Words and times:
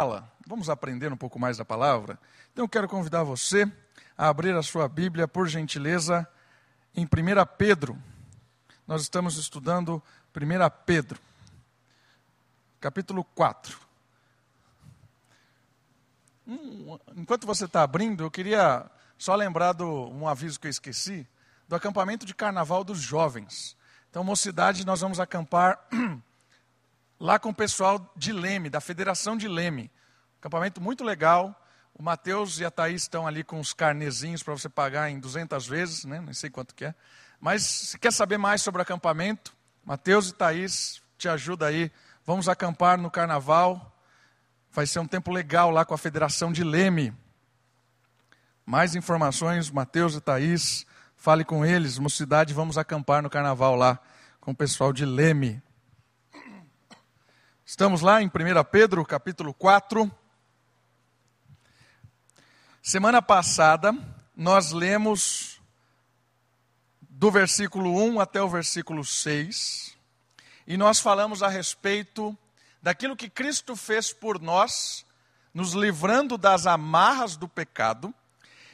fala. 0.00 0.32
Vamos 0.46 0.70
aprender 0.70 1.12
um 1.12 1.16
pouco 1.16 1.40
mais 1.40 1.56
da 1.56 1.64
palavra? 1.64 2.20
Então 2.52 2.64
eu 2.64 2.68
quero 2.68 2.86
convidar 2.86 3.24
você 3.24 3.68
a 4.16 4.28
abrir 4.28 4.54
a 4.54 4.62
sua 4.62 4.88
Bíblia, 4.88 5.26
por 5.26 5.48
gentileza, 5.48 6.24
em 6.94 7.04
1 7.04 7.08
Pedro. 7.58 7.98
Nós 8.86 9.02
estamos 9.02 9.36
estudando 9.36 10.00
1 10.32 10.40
Pedro, 10.86 11.18
capítulo 12.80 13.24
4. 13.34 13.76
enquanto 17.16 17.44
você 17.44 17.64
está 17.64 17.82
abrindo, 17.82 18.22
eu 18.22 18.30
queria 18.30 18.88
só 19.18 19.34
lembrar 19.34 19.72
de 19.72 19.82
um 19.82 20.28
aviso 20.28 20.60
que 20.60 20.68
eu 20.68 20.70
esqueci, 20.70 21.26
do 21.66 21.74
acampamento 21.74 22.24
de 22.24 22.36
carnaval 22.36 22.84
dos 22.84 23.00
jovens. 23.00 23.76
Então, 24.08 24.22
mocidade, 24.22 24.86
nós 24.86 25.00
vamos 25.00 25.18
acampar 25.18 25.76
lá 27.18 27.38
com 27.38 27.50
o 27.50 27.54
pessoal 27.54 28.12
de 28.16 28.32
Leme, 28.32 28.70
da 28.70 28.80
Federação 28.80 29.36
de 29.36 29.48
Leme. 29.48 29.90
Acampamento 30.38 30.80
muito 30.80 31.02
legal. 31.02 31.54
O 31.92 32.02
Matheus 32.02 32.60
e 32.60 32.64
a 32.64 32.70
Thaís 32.70 33.02
estão 33.02 33.26
ali 33.26 33.42
com 33.42 33.58
os 33.58 33.72
carnezinhos 33.72 34.42
para 34.42 34.54
você 34.54 34.68
pagar 34.68 35.10
em 35.10 35.18
200 35.18 35.66
vezes, 35.66 36.04
né? 36.04 36.20
não 36.20 36.32
sei 36.32 36.48
quanto 36.48 36.74
que 36.74 36.84
é. 36.84 36.94
Mas 37.40 37.62
se 37.62 37.98
quer 37.98 38.12
saber 38.12 38.38
mais 38.38 38.62
sobre 38.62 38.80
acampamento, 38.82 39.52
Matheus 39.84 40.28
e 40.28 40.34
Thaís 40.34 41.02
te 41.16 41.28
ajuda 41.28 41.66
aí. 41.66 41.90
Vamos 42.24 42.48
acampar 42.48 42.98
no 42.98 43.10
carnaval. 43.10 43.96
Vai 44.70 44.86
ser 44.86 45.00
um 45.00 45.06
tempo 45.06 45.32
legal 45.32 45.70
lá 45.70 45.84
com 45.84 45.94
a 45.94 45.98
Federação 45.98 46.52
de 46.52 46.62
Leme. 46.62 47.12
Mais 48.64 48.94
informações, 48.94 49.70
Matheus 49.70 50.14
e 50.14 50.20
Thaís, 50.20 50.86
fale 51.16 51.44
com 51.44 51.64
eles. 51.64 51.98
Mocidade, 51.98 52.54
vamos 52.54 52.76
acampar 52.76 53.22
no 53.22 53.30
carnaval 53.30 53.74
lá 53.74 53.98
com 54.40 54.52
o 54.52 54.54
pessoal 54.54 54.92
de 54.92 55.04
Leme. 55.04 55.62
Estamos 57.70 58.00
lá 58.00 58.22
em 58.22 58.28
1 58.28 58.30
Pedro, 58.72 59.04
capítulo 59.04 59.52
4. 59.52 60.10
Semana 62.80 63.20
passada, 63.20 63.92
nós 64.34 64.72
lemos 64.72 65.60
do 67.02 67.30
versículo 67.30 68.02
1 68.02 68.20
até 68.20 68.40
o 68.40 68.48
versículo 68.48 69.04
6, 69.04 69.94
e 70.66 70.78
nós 70.78 70.98
falamos 70.98 71.42
a 71.42 71.48
respeito 71.48 72.34
daquilo 72.82 73.14
que 73.14 73.28
Cristo 73.28 73.76
fez 73.76 74.14
por 74.14 74.40
nós, 74.40 75.04
nos 75.52 75.74
livrando 75.74 76.38
das 76.38 76.66
amarras 76.66 77.36
do 77.36 77.46
pecado, 77.46 78.14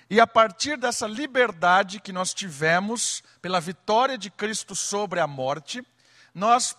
e 0.08 0.20
a 0.20 0.26
partir 0.26 0.78
dessa 0.78 1.08
liberdade 1.08 1.98
que 1.98 2.12
nós 2.12 2.32
tivemos 2.32 3.24
pela 3.42 3.60
vitória 3.60 4.16
de 4.16 4.30
Cristo 4.30 4.76
sobre 4.76 5.18
a 5.18 5.26
morte, 5.26 5.84
nós 6.32 6.76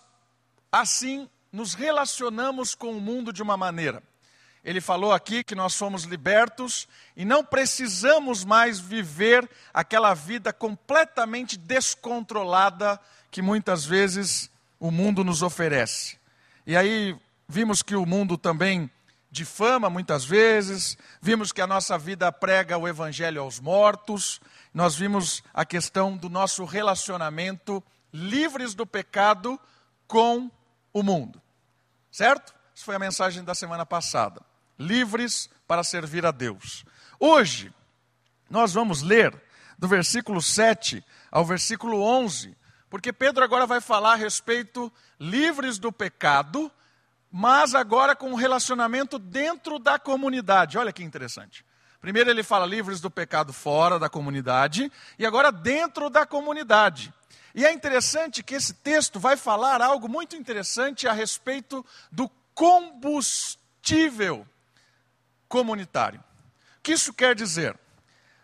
assim 0.72 1.28
nos 1.52 1.74
relacionamos 1.74 2.74
com 2.74 2.92
o 2.92 3.00
mundo 3.00 3.32
de 3.32 3.42
uma 3.42 3.56
maneira. 3.56 4.02
Ele 4.64 4.80
falou 4.80 5.12
aqui 5.12 5.44
que 5.44 5.54
nós 5.54 5.74
somos 5.74 6.02
libertos 6.02 6.88
e 7.16 7.24
não 7.24 7.44
precisamos 7.44 8.44
mais 8.44 8.80
viver 8.80 9.48
aquela 9.72 10.12
vida 10.12 10.52
completamente 10.52 11.56
descontrolada 11.56 13.00
que 13.30 13.40
muitas 13.40 13.84
vezes 13.84 14.50
o 14.80 14.90
mundo 14.90 15.22
nos 15.22 15.40
oferece. 15.40 16.18
E 16.66 16.76
aí 16.76 17.16
vimos 17.48 17.80
que 17.80 17.94
o 17.94 18.04
mundo 18.04 18.36
também 18.36 18.90
difama 19.30 19.88
muitas 19.88 20.24
vezes, 20.24 20.96
vimos 21.20 21.52
que 21.52 21.60
a 21.60 21.66
nossa 21.66 21.96
vida 21.96 22.32
prega 22.32 22.76
o 22.76 22.88
evangelho 22.88 23.42
aos 23.42 23.60
mortos, 23.60 24.40
nós 24.74 24.96
vimos 24.96 25.44
a 25.54 25.64
questão 25.64 26.16
do 26.16 26.28
nosso 26.28 26.64
relacionamento 26.64 27.82
livres 28.12 28.74
do 28.74 28.86
pecado 28.86 29.60
com 30.08 30.50
o 30.98 31.02
mundo. 31.02 31.42
Certo? 32.10 32.54
Isso 32.74 32.84
foi 32.84 32.94
a 32.96 32.98
mensagem 32.98 33.44
da 33.44 33.54
semana 33.54 33.84
passada. 33.84 34.40
Livres 34.78 35.50
para 35.66 35.84
servir 35.84 36.24
a 36.24 36.30
Deus. 36.30 36.86
Hoje, 37.20 37.70
nós 38.48 38.72
vamos 38.72 39.02
ler 39.02 39.38
do 39.78 39.86
versículo 39.86 40.40
7 40.40 41.04
ao 41.30 41.44
versículo 41.44 42.02
11, 42.02 42.56
porque 42.88 43.12
Pedro 43.12 43.44
agora 43.44 43.66
vai 43.66 43.78
falar 43.78 44.12
a 44.12 44.16
respeito 44.16 44.90
livres 45.20 45.78
do 45.78 45.92
pecado, 45.92 46.72
mas 47.30 47.74
agora 47.74 48.16
com 48.16 48.30
um 48.30 48.34
relacionamento 48.34 49.18
dentro 49.18 49.78
da 49.78 49.98
comunidade. 49.98 50.78
Olha 50.78 50.92
que 50.94 51.04
interessante. 51.04 51.62
Primeiro 52.00 52.30
ele 52.30 52.42
fala 52.42 52.64
livres 52.64 53.02
do 53.02 53.10
pecado 53.10 53.52
fora 53.52 53.98
da 53.98 54.08
comunidade, 54.08 54.90
e 55.18 55.26
agora 55.26 55.52
dentro 55.52 56.08
da 56.08 56.24
comunidade. 56.24 57.12
E 57.56 57.64
é 57.64 57.72
interessante 57.72 58.42
que 58.42 58.54
esse 58.54 58.74
texto 58.74 59.18
vai 59.18 59.34
falar 59.34 59.80
algo 59.80 60.06
muito 60.10 60.36
interessante 60.36 61.08
a 61.08 61.12
respeito 61.14 61.82
do 62.12 62.28
combustível 62.54 64.46
comunitário. 65.48 66.20
O 66.78 66.82
que 66.82 66.92
isso 66.92 67.14
quer 67.14 67.34
dizer? 67.34 67.74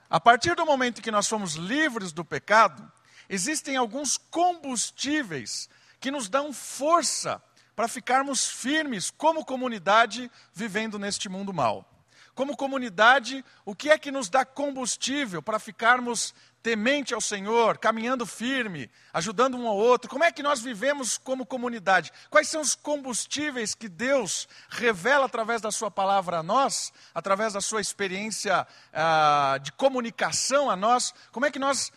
A 0.09 0.19
partir 0.19 0.57
do 0.57 0.65
momento 0.65 1.03
que 1.03 1.11
nós 1.11 1.27
somos 1.27 1.57
livres 1.57 2.11
do 2.11 2.25
pecado, 2.25 2.91
existem 3.29 3.77
alguns 3.77 4.17
combustíveis 4.17 5.69
que 6.01 6.11
nos 6.11 6.31
dão 6.31 6.51
força 6.51 7.43
para 7.77 7.89
ficarmos 7.89 8.49
firmes 8.49 9.11
como 9.11 9.45
comunidade 9.45 10.31
vivendo 10.55 10.99
neste 10.99 11.29
mundo 11.29 11.53
mal. 11.53 11.92
Como 12.35 12.57
comunidade, 12.57 13.45
o 13.63 13.75
que 13.75 13.91
é 13.91 13.99
que 13.99 14.11
nos 14.11 14.31
dá 14.31 14.43
combustível 14.43 15.43
para 15.43 15.59
ficarmos 15.59 16.35
temente 16.63 17.13
ao 17.13 17.21
Senhor, 17.21 17.77
caminhando 17.77 18.25
firme, 18.25 18.91
ajudando 19.13 19.59
um 19.59 19.69
ao 19.69 19.77
outro? 19.77 20.09
Como 20.09 20.25
é 20.25 20.33
que 20.33 20.43
nós 20.43 20.61
vivemos 20.63 21.19
como 21.19 21.45
comunidade? 21.45 22.11
Quais 22.31 22.49
são 22.49 22.63
os 22.63 22.75
combustíveis 22.75 23.75
que 23.75 23.87
Deus 23.87 24.49
revela 24.71 25.27
através 25.27 25.61
da 25.61 25.71
Sua 25.71 25.91
palavra 25.91 26.39
a 26.39 26.43
nós, 26.43 26.91
através 27.15 27.53
da 27.53 27.61
Sua 27.61 27.83
experiência 27.83 28.67
ah, 28.95 29.59
de 29.61 29.71
comunicação 29.73 30.71
a 30.71 30.77
nós? 30.77 31.13
Como 31.33 31.45
é 31.45 31.51
que 31.51 31.59
nós 31.59 31.93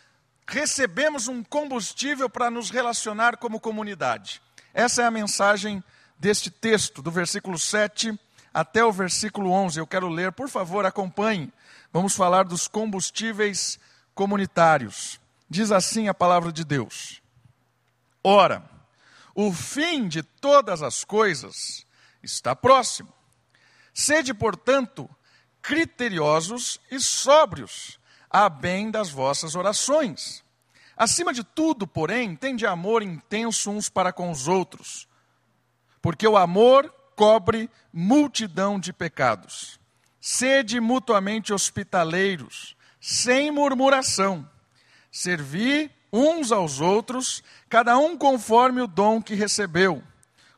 recebemos 0.46 1.30
um 1.30 1.44
combustível 1.44 2.30
para 2.30 2.52
nos 2.52 2.70
relacionar 2.70 3.38
como 3.38 3.58
comunidade? 3.58 4.42
Essa 4.74 5.04
é 5.04 5.06
a 5.06 5.12
mensagem 5.12 5.82
deste 6.20 6.52
texto, 6.52 7.02
do 7.02 7.10
versículo 7.10 7.58
7 7.58 8.20
até 8.56 8.86
o 8.86 8.92
versículo 8.92 9.52
11. 9.52 9.78
Eu 9.78 9.86
quero 9.86 10.08
ler, 10.08 10.32
por 10.32 10.48
favor, 10.48 10.86
acompanhe. 10.86 11.52
Vamos 11.92 12.16
falar 12.16 12.46
dos 12.46 12.70
combustíveis 12.70 13.78
comunitários. 14.14 15.20
Diz 15.50 15.74
assim 15.74 16.08
a 16.08 16.14
palavra 16.14 16.54
de 16.54 16.64
Deus: 16.64 17.22
Ora, 18.24 18.64
o 19.36 19.52
fim 19.52 20.08
de 20.08 20.24
todas 20.24 20.82
as 20.82 21.04
coisas 21.04 21.86
está 22.24 22.56
próximo. 22.56 23.12
Sede, 23.94 24.34
portanto, 24.34 25.10
criteriosos 25.62 26.80
e 26.90 26.98
sóbrios, 26.98 28.00
a 28.30 28.48
bem 28.48 28.90
das 28.90 29.10
vossas 29.10 29.54
orações. 29.54 30.46
Acima 30.96 31.34
de 31.34 31.44
tudo, 31.44 31.86
porém, 31.86 32.38
tende 32.38 32.66
amor 32.66 33.04
intenso 33.04 33.70
uns 33.70 33.90
para 33.90 34.14
com 34.14 34.32
os 34.32 34.48
outros, 34.48 35.10
porque 36.02 36.26
o 36.26 36.38
amor 36.38 36.95
cobre 37.16 37.70
multidão 37.92 38.80
de 38.80 38.92
pecados. 38.92 39.80
Sede 40.20 40.80
mutuamente 40.80 41.54
hospitaleiros, 41.54 42.76
sem 43.00 43.52
murmuração. 43.52 44.48
Servi 45.12 45.92
uns 46.12 46.52
aos 46.52 46.80
outros, 46.80 47.44
cada 47.70 47.98
um 47.98 48.18
conforme 48.18 48.82
o 48.82 48.88
dom 48.88 49.22
que 49.22 49.36
recebeu, 49.36 50.02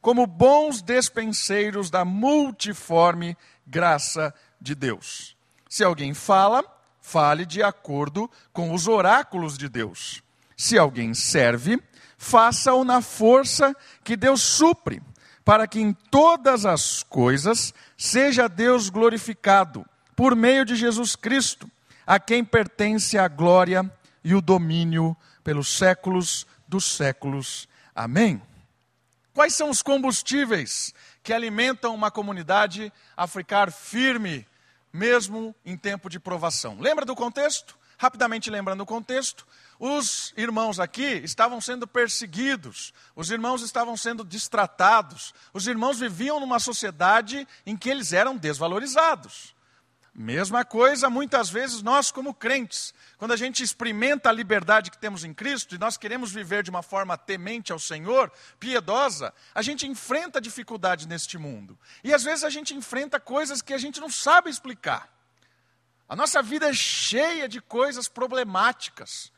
como 0.01 0.25
bons 0.25 0.81
despenseiros 0.81 1.90
da 1.90 2.06
multiforme 2.06 3.35
graça 3.66 4.34
de 4.62 4.75
Deus. 4.75 5.35
Se 5.69 5.84
alguém 5.84 6.13
fala, 6.13 6.63
fale 7.01 7.46
de 7.46 7.62
acordo 7.62 8.29
com 8.53 8.73
os 8.73 8.88
oráculos 8.88 9.57
de 9.57 9.67
Deus. 9.67 10.23
Se 10.56 10.78
alguém 10.78 11.13
serve, 11.13 11.81
faça-o 12.17 12.84
na 12.84 13.01
força 13.01 13.75
que 14.03 14.16
Deus 14.16 14.41
supre 14.41 15.01
para 15.47 15.66
que 15.66 15.80
em 15.80 15.94
todas 15.94 16.66
as 16.66 17.03
coisas 17.03 17.74
seja 17.97 18.50
Deus 18.50 18.90
glorificado, 18.90 19.85
por 20.14 20.35
meio 20.35 20.66
de 20.66 20.76
Jesus 20.76 21.16
Cristo, 21.16 21.72
a 22.05 22.20
quem 22.20 22.44
pertence 22.44 23.17
a 23.17 23.29
glória 23.29 23.90
e 24.26 24.35
o 24.35 24.41
domínio 24.41 25.16
pelos 25.46 25.70
séculos 25.78 26.46
dos 26.67 26.84
séculos. 26.84 27.66
Amém. 27.96 28.41
Quais 29.34 29.53
são 29.53 29.70
os 29.70 29.82
combustíveis 29.82 30.94
que 31.23 31.32
alimentam 31.32 31.96
uma 31.96 32.11
comunidade 32.11 32.91
a 33.16 33.26
ficar 33.26 33.72
firme, 33.72 34.46
mesmo 34.91 35.55
em 35.66 35.78
tempo 35.78 36.09
de 36.09 36.20
provação? 36.20 36.78
Lembra 36.78 37.05
do 37.05 37.16
contexto? 37.16 37.78
Rapidamente 37.97 38.52
lembrando 38.52 38.82
o 38.82 38.85
contexto, 38.85 39.46
os 39.79 40.32
irmãos 40.38 40.79
aqui 40.79 41.22
estavam 41.23 41.59
sendo 41.59 41.88
perseguidos, 41.88 42.94
os 43.16 43.32
irmãos 43.32 43.64
estavam 43.64 43.97
sendo 43.97 44.23
distratados, 44.23 45.34
os 45.52 45.66
irmãos 45.66 45.99
viviam 45.99 46.40
numa 46.40 46.59
sociedade 46.59 47.47
em 47.66 47.76
que 47.76 47.90
eles 47.90 48.14
eram 48.14 48.38
desvalorizados. 48.38 49.55
Mesma 50.14 50.66
coisa, 50.66 51.11
muitas 51.11 51.47
vezes, 51.47 51.84
nós, 51.84 52.11
como 52.11 52.34
crentes, 52.34 52.91
quando 53.20 53.34
a 53.34 53.38
gente 53.38 53.61
experimenta 53.64 54.29
a 54.29 54.32
liberdade 54.32 54.90
que 54.90 54.97
temos 54.97 55.23
em 55.23 55.32
Cristo 55.32 55.76
e 55.76 55.78
nós 55.78 55.96
queremos 55.96 56.32
viver 56.32 56.64
de 56.64 56.72
uma 56.72 56.82
forma 56.82 57.16
temente 57.16 57.72
ao 57.72 57.78
Senhor, 57.78 58.32
piedosa, 58.59 59.32
a 59.53 59.61
gente 59.61 59.85
enfrenta 59.85 60.41
dificuldade 60.41 61.08
neste 61.08 61.38
mundo. 61.38 61.78
E 62.03 62.14
às 62.16 62.23
vezes 62.23 62.44
a 62.44 62.49
gente 62.49 62.73
enfrenta 62.73 63.20
coisas 63.20 63.61
que 63.61 63.76
a 63.76 63.78
gente 63.78 63.99
não 63.99 64.09
sabe 64.09 64.49
explicar. 64.49 65.16
A 66.08 66.16
nossa 66.16 66.42
vida 66.42 66.70
é 66.70 66.74
cheia 66.74 67.50
de 67.50 67.59
coisas 67.59 68.08
problemáticas. 68.08 69.32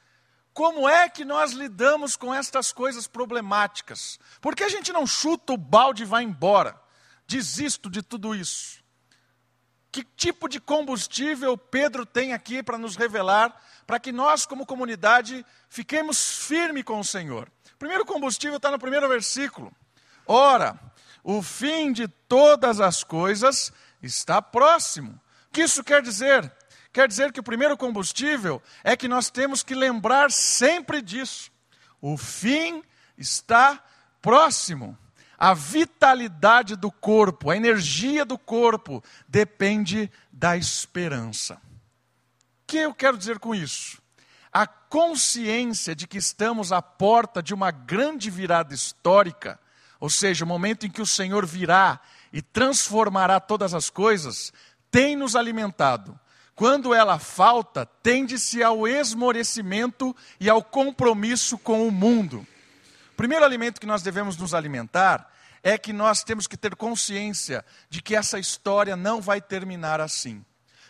Como 0.54 0.88
é 0.88 1.10
que 1.10 1.24
nós 1.26 1.54
lidamos 1.54 2.16
com 2.16 2.34
estas 2.34 2.72
coisas 2.72 3.08
problemáticas? 3.08 4.20
Por 4.42 4.56
que 4.56 4.64
a 4.64 4.70
gente 4.70 4.92
não 4.92 5.08
chuta 5.08 5.54
o 5.54 5.58
balde 5.58 6.04
e 6.04 6.06
vai 6.06 6.24
embora? 6.24 6.80
Desisto 7.28 7.90
de 7.90 8.04
tudo 8.04 8.36
isso. 8.36 8.84
Que 9.92 10.04
tipo 10.04 10.48
de 10.48 10.60
combustível 10.60 11.58
Pedro 11.58 12.06
tem 12.06 12.34
aqui 12.34 12.62
para 12.62 12.78
nos 12.78 12.96
revelar, 12.96 13.56
para 13.88 14.00
que 14.00 14.12
nós, 14.12 14.46
como 14.46 14.66
comunidade, 14.66 15.44
fiquemos 15.68 16.46
firmes 16.46 16.84
com 16.84 17.00
o 17.00 17.04
Senhor? 17.04 17.52
O 17.74 17.78
primeiro 17.78 18.06
combustível 18.06 18.58
está 18.58 18.70
no 18.70 18.78
primeiro 18.78 19.08
versículo. 19.08 19.74
Ora, 20.28 20.80
o 21.24 21.42
fim 21.42 21.92
de 21.92 22.08
todas 22.08 22.80
as 22.80 23.04
coisas 23.04 23.74
está 24.04 24.42
próximo. 24.42 25.20
O 25.48 25.52
que 25.52 25.64
isso 25.64 25.84
quer 25.84 26.04
dizer? 26.04 26.54
Quer 26.92 27.08
dizer 27.08 27.32
que 27.32 27.40
o 27.40 27.44
primeiro 27.44 27.78
combustível 27.78 28.62
é 28.84 28.96
que 28.96 29.08
nós 29.08 29.30
temos 29.30 29.62
que 29.62 29.76
lembrar 29.76 30.32
sempre 30.32 31.02
disso. 31.02 31.52
O 32.02 32.18
fim 32.18 32.84
está 33.18 33.84
próximo. 34.22 34.98
A 35.38 35.54
vitalidade 35.54 36.76
do 36.76 36.92
corpo, 36.92 37.50
a 37.50 37.56
energia 37.56 38.26
do 38.26 38.38
corpo, 38.38 39.04
depende 39.28 40.12
da 40.32 40.58
esperança. 40.58 41.56
O 41.56 42.68
que 42.68 42.78
eu 42.78 42.94
quero 42.94 43.18
dizer 43.18 43.40
com 43.40 43.56
isso? 43.56 44.02
A 44.52 44.68
consciência 44.68 45.96
de 45.96 46.08
que 46.08 46.18
estamos 46.18 46.72
à 46.72 46.82
porta 46.82 47.42
de 47.42 47.54
uma 47.54 47.72
grande 47.72 48.30
virada 48.30 48.74
histórica, 48.74 49.60
ou 50.00 50.10
seja, 50.10 50.44
o 50.44 50.48
momento 50.48 50.86
em 50.86 50.90
que 50.90 51.02
o 51.02 51.06
Senhor 51.06 51.46
virá 51.46 52.00
e 52.34 52.42
transformará 52.42 53.40
todas 53.40 53.74
as 53.74 53.90
coisas, 53.90 54.52
tem 54.92 55.16
nos 55.16 55.36
alimentado. 55.36 56.20
Quando 56.60 56.94
ela 56.94 57.18
falta, 57.18 57.88
tende-se 58.04 58.62
ao 58.62 58.88
esmorecimento 58.88 60.16
e 60.40 60.48
ao 60.48 60.62
compromisso 60.62 61.58
com 61.58 61.88
o 61.88 61.92
mundo 61.92 62.46
primeiro 63.20 63.44
alimento 63.44 63.82
que 63.82 63.86
nós 63.86 64.02
devemos 64.02 64.38
nos 64.38 64.54
alimentar 64.54 65.30
é 65.62 65.78
que 65.78 65.92
nós 65.92 66.24
temos 66.24 66.48
que 66.48 66.56
ter 66.56 66.74
consciência 66.74 67.66
de 67.90 68.02
que 68.02 68.16
essa 68.16 68.40
história 68.40 68.96
não 68.96 69.20
vai 69.20 69.42
terminar 69.42 70.00
assim. 70.00 70.46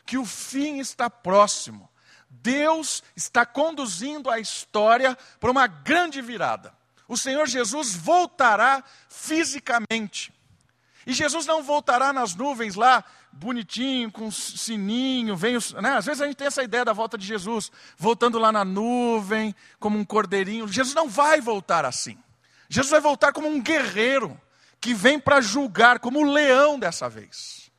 Que 0.06 0.16
o 0.16 0.24
fim 0.24 0.78
está 0.78 1.10
próximo. 1.10 1.90
Deus 2.30 3.02
está 3.16 3.48
conduzindo 3.48 4.30
a 4.30 4.38
história 4.40 5.18
para 5.40 5.50
uma 5.50 5.66
grande 5.66 6.22
virada. 6.22 6.72
O 7.08 7.18
Senhor 7.18 7.48
Jesus 7.48 7.96
voltará 7.96 8.84
fisicamente. 9.10 10.32
E 11.08 11.14
Jesus 11.14 11.48
não 11.48 11.64
voltará 11.64 12.14
nas 12.14 12.36
nuvens 12.36 12.76
lá, 12.76 13.04
bonitinho, 13.32 14.12
com 14.12 14.30
sininho, 14.32 15.36
vem 15.36 15.56
os, 15.56 15.74
né? 15.74 15.98
Às 15.98 16.06
vezes 16.06 16.22
a 16.22 16.26
gente 16.26 16.38
tem 16.38 16.48
essa 16.48 16.64
ideia 16.64 16.84
da 16.84 16.94
volta 16.94 17.18
de 17.18 17.26
Jesus, 17.26 17.72
voltando 17.98 18.38
lá 18.38 18.52
na 18.52 18.66
nuvem, 18.66 19.56
como 19.80 19.98
um 19.98 20.06
cordeirinho. 20.06 20.68
Jesus 20.68 20.96
não 20.96 21.10
vai 21.10 21.40
voltar 21.40 21.86
assim. 21.86 22.18
Jesus 22.68 22.92
vai 22.92 23.02
voltar 23.02 23.32
como 23.32 23.48
um 23.48 23.62
guerreiro, 23.62 24.40
que 24.82 24.94
vem 24.94 25.20
para 25.20 25.42
julgar, 25.42 26.00
como 26.00 26.20
o 26.20 26.32
leão 26.32 26.80
dessa 26.80 27.10
vez. 27.10 27.72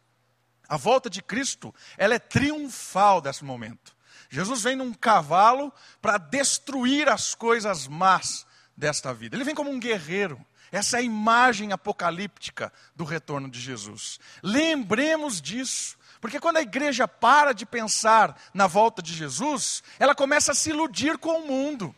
A 0.69 0.77
volta 0.77 1.09
de 1.11 1.23
Cristo, 1.23 1.75
ela 1.97 2.15
é 2.15 2.19
triunfal 2.19 3.21
desse 3.21 3.45
momento. 3.45 3.97
Jesus 4.29 4.63
vem 4.63 4.77
num 4.77 4.95
cavalo 4.95 5.73
para 6.01 6.17
destruir 6.17 7.09
as 7.09 7.35
coisas 7.35 7.89
más 7.89 8.47
desta 8.77 9.13
vida. 9.13 9.37
Ele 9.37 9.45
vem 9.45 9.55
como 9.55 9.71
um 9.71 9.81
guerreiro. 9.81 10.41
Essa 10.73 10.97
é 10.97 11.01
a 11.01 11.03
imagem 11.03 11.73
apocalíptica 11.73 12.73
do 12.95 13.05
retorno 13.05 13.51
de 13.51 13.61
Jesus. 13.61 14.21
Lembremos 14.43 15.41
disso. 15.41 15.99
Porque 16.21 16.39
quando 16.39 16.59
a 16.59 16.63
igreja 16.63 17.09
para 17.09 17.53
de 17.53 17.65
pensar 17.65 18.39
na 18.53 18.67
volta 18.67 19.01
de 19.01 19.15
Jesus, 19.15 19.83
ela 19.99 20.15
começa 20.15 20.53
a 20.53 20.55
se 20.55 20.71
iludir 20.71 21.17
com 21.17 21.41
o 21.41 21.47
mundo. 21.47 21.95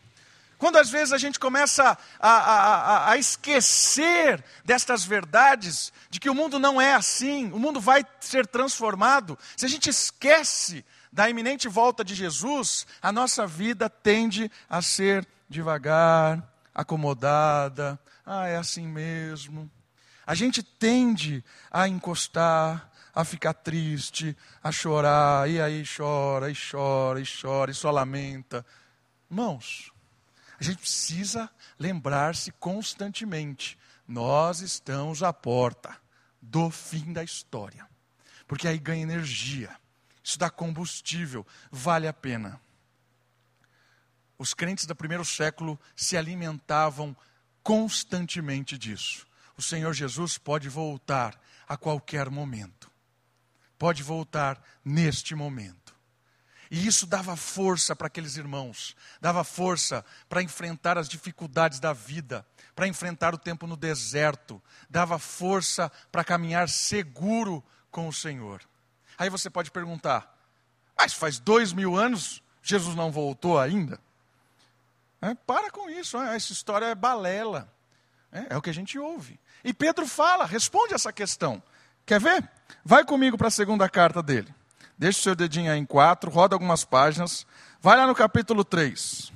Quando 0.63 0.77
às 0.77 0.89
vezes 0.89 1.13
a 1.13 1.19
gente 1.19 1.41
começa 1.41 1.99
a, 2.21 2.29
a, 2.31 2.75
a, 2.77 3.11
a, 3.11 3.17
esquecer 3.17 4.45
destas 4.65 5.05
verdades, 5.05 5.93
de 6.09 6.21
que 6.21 6.31
o 6.31 6.35
mundo 6.35 6.57
não 6.57 6.81
é 6.81 6.95
assim, 6.95 7.51
o 7.51 7.59
mundo 7.59 7.81
vai 7.81 8.07
ser 8.21 8.47
transformado, 8.47 9.37
se 9.57 9.67
a 9.67 9.69
gente 9.69 9.91
esquece 9.91 10.85
da 11.13 11.29
iminente 11.29 11.67
volta 11.67 12.05
de 12.05 12.15
Jesus, 12.15 12.87
a 13.03 13.11
nossa 13.11 13.45
vida 13.45 13.91
tende 13.91 14.49
a 14.71 14.81
ser 14.81 15.27
devagar, 15.49 16.41
acomodada, 16.73 17.99
ah, 18.25 18.47
é 18.47 18.57
assim 18.57 18.87
mesmo. 18.87 19.71
A 20.27 20.35
gente 20.35 20.63
tende 20.63 21.45
a 21.71 21.89
encostar, 21.89 22.91
a 23.15 23.25
ficar 23.25 23.53
triste, 23.53 24.37
a 24.63 24.71
chorar, 24.71 25.49
e 25.51 25.61
aí 25.61 25.85
chora, 25.85 26.51
e 26.51 26.55
chora, 26.55 27.21
e 27.21 27.25
chora, 27.25 27.71
e 27.71 27.75
só 27.75 27.91
lamenta. 27.91 28.65
Irmãos, 29.31 29.93
a 30.59 30.63
gente 30.63 30.79
precisa 30.79 31.51
lembrar-se 31.79 32.53
constantemente: 32.53 33.77
nós 34.07 34.61
estamos 34.61 35.23
à 35.23 35.33
porta 35.33 35.97
do 36.41 36.71
fim 36.71 37.13
da 37.13 37.25
história. 37.25 37.87
Porque 38.47 38.69
aí 38.69 38.79
ganha 38.79 39.03
energia, 39.03 39.75
isso 40.23 40.39
dá 40.39 40.51
combustível, 40.51 41.47
vale 41.71 42.07
a 42.07 42.13
pena. 42.13 42.61
Os 44.39 44.55
crentes 44.55 44.87
do 44.87 44.95
primeiro 44.95 45.25
século 45.25 45.79
se 45.97 46.17
alimentavam 46.17 47.17
constantemente 47.63 48.77
disso. 48.77 49.27
O 49.57 49.63
Senhor 49.63 49.93
Jesus 49.93 50.39
pode 50.39 50.69
voltar 50.69 51.39
a 51.69 51.77
qualquer 51.77 52.31
momento. 52.31 52.91
Pode 53.79 54.03
voltar 54.03 54.63
neste 54.85 55.35
momento. 55.35 55.95
E 56.71 56.87
isso 56.87 57.07
dava 57.07 57.37
força 57.37 57.95
para 57.95 58.07
aqueles 58.07 58.39
irmãos, 58.39 58.97
dava 59.21 59.45
força 59.45 60.03
para 60.27 60.43
enfrentar 60.43 60.97
as 60.97 61.07
dificuldades 61.07 61.79
da 61.79 61.93
vida, 61.93 62.47
para 62.75 62.89
enfrentar 62.89 63.35
o 63.35 63.39
tempo 63.39 63.67
no 63.67 63.77
deserto, 63.77 64.63
dava 64.89 65.19
força 65.19 65.93
para 66.11 66.25
caminhar 66.25 66.71
seguro 66.71 67.63
com 67.91 68.09
o 68.09 68.13
Senhor. 68.13 68.63
Aí 69.19 69.29
você 69.29 69.51
pode 69.51 69.71
perguntar: 69.71 70.35
mas 70.97 71.13
faz 71.13 71.39
dois 71.39 71.75
mil 71.75 71.95
anos 71.95 72.43
Jesus 72.63 72.95
não 72.95 73.13
voltou 73.13 73.59
ainda? 73.59 74.01
É, 75.23 75.35
para 75.35 75.71
com 75.71 75.89
isso, 75.89 76.21
é, 76.21 76.35
essa 76.35 76.53
história 76.53 76.87
é 76.87 76.95
balela. 76.97 77.73
É, 78.33 78.47
é 78.51 78.57
o 78.57 78.63
que 78.63 78.71
a 78.71 78.75
gente 78.75 78.99
ouve. 78.99 79.39
E 79.63 79.73
Pedro 79.73 80.07
fala, 80.07 80.45
responde 80.45 80.95
essa 80.95 81.13
questão. 81.13 81.63
Quer 82.05 82.21
ver? 82.21 82.51
Vai 82.85 83.05
comigo 83.05 83.39
para 83.39 83.47
a 83.47 83.51
segunda 83.51 83.89
carta 83.89 84.21
dele. 84.21 84.53
Deixa 84.99 85.21
o 85.21 85.23
seu 85.23 85.35
dedinho 85.37 85.71
aí 85.71 85.79
em 85.79 85.87
quatro, 85.87 86.29
roda 86.29 86.57
algumas 86.57 86.85
páginas. 86.85 87.47
Vai 87.81 87.97
lá 87.97 88.07
no 88.07 88.15
capítulo 88.15 88.65
3. 88.65 89.33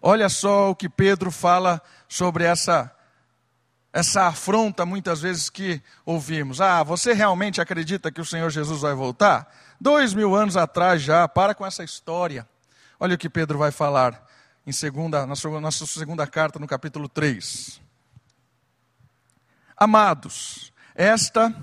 Olha 0.00 0.28
só 0.30 0.70
o 0.70 0.74
que 0.74 0.88
Pedro 0.88 1.30
fala 1.30 1.82
sobre 2.08 2.44
essa 2.44 2.94
essa 3.90 4.26
afronta 4.26 4.86
muitas 4.86 5.22
vezes 5.22 5.50
que 5.50 5.82
ouvimos. 6.04 6.60
Ah, 6.60 6.82
você 6.82 7.12
realmente 7.14 7.60
acredita 7.60 8.12
que 8.12 8.20
o 8.20 8.24
Senhor 8.24 8.48
Jesus 8.50 8.82
vai 8.82 8.94
voltar? 8.94 9.52
Dois 9.80 10.12
mil 10.12 10.34
anos 10.34 10.56
atrás 10.56 11.00
já, 11.02 11.28
para 11.28 11.54
com 11.54 11.64
essa 11.64 11.84
história. 11.84 12.48
Olha 12.98 13.14
o 13.14 13.18
que 13.18 13.30
Pedro 13.30 13.58
vai 13.58 13.70
falar 13.70 14.26
em 14.66 14.72
segunda, 14.72 15.24
na 15.24 15.36
sua, 15.36 15.60
na 15.60 15.70
sua 15.70 15.86
segunda 15.86 16.26
carta, 16.26 16.58
no 16.58 16.66
capítulo 16.66 17.08
3. 17.08 17.80
Amados, 19.76 20.72
esta 20.96 21.54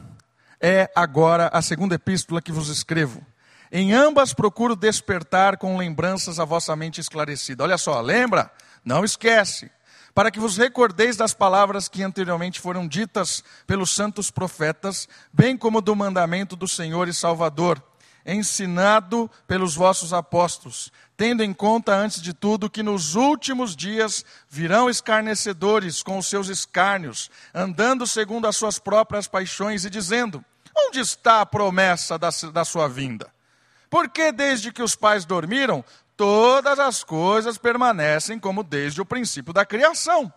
é 0.62 0.90
agora 0.96 1.50
a 1.52 1.62
segunda 1.62 1.96
epístola 1.96 2.42
que 2.42 2.54
vos 2.54 2.70
escrevo. 2.70 3.22
Em 3.70 3.92
ambas 3.92 4.34
procuro 4.34 4.78
despertar 4.78 5.58
com 5.58 5.78
lembranças 5.78 6.40
a 6.40 6.46
vossa 6.46 6.74
mente 6.74 7.02
esclarecida. 7.02 7.66
Olha 7.66 7.78
só, 7.78 8.00
lembra? 8.00 8.50
Não 8.84 9.04
esquece. 9.04 9.70
Para 10.14 10.32
que 10.32 10.40
vos 10.40 10.56
recordeis 10.56 11.18
das 11.18 11.34
palavras 11.34 11.90
que 11.90 12.02
anteriormente 12.02 12.62
foram 12.62 12.88
ditas 12.88 13.44
pelos 13.68 13.90
santos 13.90 14.32
profetas, 14.32 15.10
bem 15.34 15.58
como 15.58 15.82
do 15.82 15.94
mandamento 15.94 16.56
do 16.56 16.70
Senhor 16.70 17.10
e 17.10 17.14
Salvador 17.14 17.84
ensinado 18.26 19.30
pelos 19.48 19.76
vossos 19.76 20.12
apóstolos, 20.12 20.92
tendo 21.16 21.44
em 21.44 21.54
conta, 21.54 21.96
antes 21.96 22.22
de 22.22 22.34
tudo, 22.34 22.70
que 22.70 22.82
nos 22.82 23.16
últimos 23.16 23.76
dias 23.76 24.26
virão 24.50 24.90
escarnecedores 24.90 26.02
com 26.02 26.18
os 26.18 26.28
seus 26.28 26.50
escárnios, 26.50 27.30
andando 27.54 28.08
segundo 28.08 28.48
as 28.48 28.58
suas 28.58 28.80
próprias 28.80 29.28
paixões 29.28 29.86
e 29.86 29.90
dizendo: 29.90 30.44
Onde 30.76 31.00
está 31.00 31.42
a 31.42 31.46
promessa 31.46 32.18
da, 32.18 32.30
da 32.52 32.66
sua 32.66 32.88
vinda? 32.88 33.32
Porque 33.90 34.32
desde 34.32 34.72
que 34.72 34.84
os 34.84 34.96
pais 34.96 35.24
dormiram, 35.24 35.86
todas 36.18 36.80
as 36.80 37.04
coisas 37.04 37.58
permanecem 37.58 38.40
como 38.40 38.64
desde 38.64 39.02
o 39.02 39.06
princípio 39.06 39.54
da 39.54 39.66
criação. 39.66 40.34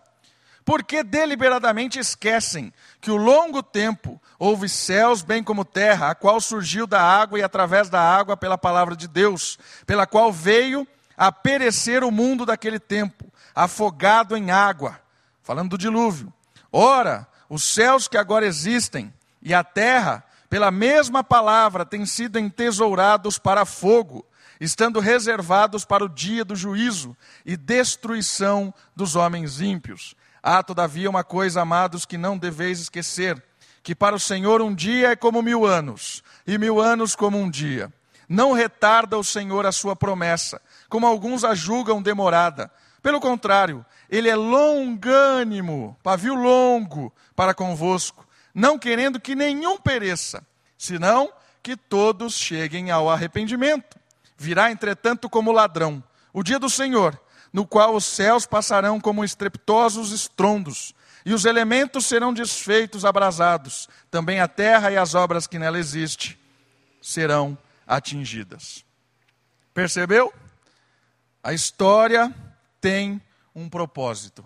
Porque 0.69 1.01
deliberadamente 1.01 1.97
esquecem 1.97 2.71
que 3.01 3.09
o 3.09 3.17
longo 3.17 3.63
tempo 3.63 4.21
houve 4.37 4.69
céus 4.69 5.23
bem 5.23 5.43
como 5.43 5.65
terra, 5.65 6.11
a 6.11 6.13
qual 6.13 6.39
surgiu 6.39 6.85
da 6.85 7.01
água 7.01 7.39
e 7.39 7.41
através 7.41 7.89
da 7.89 7.99
água 7.99 8.37
pela 8.37 8.55
palavra 8.55 8.95
de 8.95 9.07
Deus, 9.07 9.57
pela 9.87 10.05
qual 10.05 10.31
veio 10.31 10.87
a 11.17 11.31
perecer 11.31 12.03
o 12.03 12.11
mundo 12.11 12.45
daquele 12.45 12.77
tempo, 12.79 13.33
afogado 13.55 14.37
em 14.37 14.51
água. 14.51 15.01
Falando 15.41 15.71
do 15.71 15.77
dilúvio. 15.79 16.31
Ora, 16.71 17.27
os 17.49 17.63
céus 17.63 18.07
que 18.07 18.15
agora 18.15 18.45
existem 18.45 19.11
e 19.41 19.55
a 19.55 19.63
terra, 19.63 20.23
pela 20.51 20.69
mesma 20.69 21.23
palavra, 21.23 21.83
têm 21.83 22.05
sido 22.05 22.37
entesourados 22.37 23.39
para 23.39 23.65
fogo, 23.65 24.23
estando 24.61 24.99
reservados 24.99 25.83
para 25.83 26.05
o 26.05 26.09
dia 26.09 26.45
do 26.45 26.55
juízo 26.55 27.17
e 27.43 27.57
destruição 27.57 28.71
dos 28.95 29.15
homens 29.15 29.61
ímpios. 29.61 30.15
Há, 30.41 30.63
todavia, 30.63 31.09
uma 31.09 31.23
coisa, 31.23 31.61
amados, 31.61 32.05
que 32.05 32.17
não 32.17 32.37
deveis 32.37 32.79
esquecer: 32.79 33.41
que 33.83 33.93
para 33.93 34.15
o 34.15 34.19
Senhor 34.19 34.61
um 34.61 34.73
dia 34.73 35.11
é 35.11 35.15
como 35.15 35.41
mil 35.41 35.65
anos, 35.65 36.23
e 36.45 36.57
mil 36.57 36.79
anos 36.79 37.15
como 37.15 37.37
um 37.37 37.49
dia. 37.49 37.91
Não 38.27 38.53
retarda 38.53 39.17
o 39.17 39.23
Senhor 39.23 39.65
a 39.65 39.71
sua 39.71 39.95
promessa, 39.95 40.61
como 40.87 41.07
alguns 41.07 41.43
a 41.43 41.55
julgam 41.55 42.01
demorada. 42.01 42.71
Pelo 43.01 43.19
contrário, 43.19 43.85
ele 44.09 44.29
é 44.29 44.35
longânimo, 44.35 45.97
pavio 46.03 46.35
longo 46.35 47.13
para 47.35 47.53
convosco, 47.53 48.27
não 48.53 48.77
querendo 48.77 49.19
que 49.19 49.35
nenhum 49.35 49.77
pereça, 49.77 50.45
senão 50.77 51.31
que 51.63 51.75
todos 51.75 52.33
cheguem 52.33 52.91
ao 52.91 53.09
arrependimento. 53.09 53.97
Virá, 54.37 54.71
entretanto, 54.71 55.29
como 55.29 55.51
ladrão 55.51 56.03
o 56.31 56.43
dia 56.43 56.59
do 56.59 56.69
Senhor 56.69 57.19
no 57.51 57.65
qual 57.65 57.95
os 57.95 58.05
céus 58.05 58.45
passarão 58.45 58.99
como 58.99 59.23
estrepitosos 59.23 60.11
estrondos, 60.11 60.93
e 61.25 61.33
os 61.33 61.45
elementos 61.45 62.05
serão 62.05 62.33
desfeitos, 62.33 63.03
abrasados, 63.03 63.89
também 64.09 64.39
a 64.39 64.47
terra 64.47 64.91
e 64.91 64.97
as 64.97 65.15
obras 65.15 65.47
que 65.47 65.59
nela 65.59 65.77
existem 65.77 66.37
serão 67.01 67.57
atingidas. 67.85 68.85
Percebeu? 69.73 70.33
A 71.43 71.53
história 71.53 72.33
tem 72.79 73.21
um 73.53 73.69
propósito. 73.69 74.45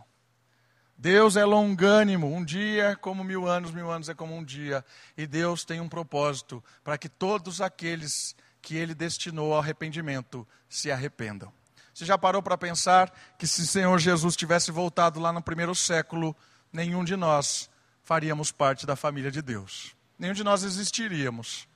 Deus 0.98 1.36
é 1.36 1.44
longânimo, 1.44 2.34
um 2.34 2.46
dia 2.46 2.92
é 2.92 2.96
como 2.96 3.24
mil 3.24 3.48
anos, 3.48 3.72
mil 3.72 3.92
anos 3.92 4.08
é 4.08 4.14
como 4.14 4.36
um 4.36 4.44
dia. 4.44 4.86
E 5.18 5.28
Deus 5.28 5.66
tem 5.66 5.82
um 5.82 5.90
propósito 5.90 6.64
para 6.84 6.98
que 6.98 7.10
todos 7.10 7.60
aqueles 7.60 8.36
que 8.62 8.78
Ele 8.78 8.96
destinou 8.96 9.54
ao 9.54 9.60
arrependimento 9.60 10.48
se 10.70 10.92
arrependam. 10.92 11.52
Você 11.94 12.06
já 12.06 12.18
parou 12.18 12.42
para 12.42 12.58
pensar 12.58 13.14
que 13.38 13.46
se 13.46 13.62
o 13.62 13.68
Senhor 13.68 14.00
Jesus 14.00 14.36
tivesse 14.36 14.72
voltado 14.72 15.20
lá 15.20 15.32
no 15.32 15.42
primeiro 15.42 15.76
século, 15.76 16.36
nenhum 16.72 17.04
de 17.04 17.16
nós 17.16 17.70
faríamos 18.04 18.52
parte 18.52 18.86
da 18.86 18.96
família 18.96 19.32
de 19.32 19.42
Deus. 19.42 19.96
Nenhum 20.18 20.34
de 20.34 20.44
nós 20.44 20.64
existiríamos. 20.64 21.68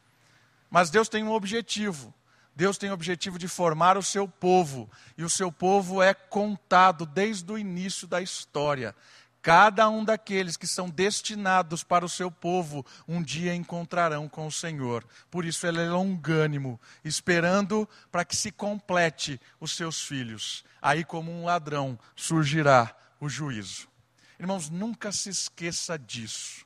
Mas 0.70 0.90
Deus 0.90 1.08
tem 1.08 1.24
um 1.24 1.32
objetivo. 1.32 2.14
Deus 2.56 2.78
tem 2.78 2.90
o 2.90 2.94
objetivo 2.94 3.38
de 3.38 3.48
formar 3.48 3.98
o 3.98 4.02
seu 4.02 4.28
povo, 4.28 4.90
e 5.16 5.24
o 5.24 5.30
seu 5.30 5.52
povo 5.52 6.02
é 6.02 6.12
contado 6.16 7.06
desde 7.06 7.52
o 7.52 7.58
início 7.58 8.08
da 8.08 8.20
história. 8.20 8.96
Cada 9.42 9.88
um 9.90 10.04
daqueles 10.04 10.58
que 10.58 10.68
são 10.68 10.90
destinados 10.90 11.84
para 11.84 12.04
o 12.04 12.10
seu 12.10 12.30
povo, 12.30 12.86
um 13.08 13.22
dia 13.24 13.56
encontrarão 13.56 14.28
com 14.28 14.46
o 14.46 14.52
Senhor. 14.52 15.06
Por 15.32 15.46
isso 15.46 15.66
ele 15.66 15.82
é 15.82 15.90
longânimo, 15.90 16.80
esperando 17.04 17.88
para 18.12 18.26
que 18.26 18.36
se 18.36 18.52
complete 18.52 19.40
os 19.60 19.76
seus 19.76 20.02
filhos. 20.02 20.66
Aí, 20.82 21.04
como 21.04 21.32
um 21.32 21.46
ladrão, 21.46 21.98
surgirá 22.16 22.96
o 23.20 23.30
juízo. 23.30 23.88
Irmãos, 24.40 24.70
nunca 24.70 25.12
se 25.12 25.30
esqueça 25.30 25.98
disso. 25.98 26.66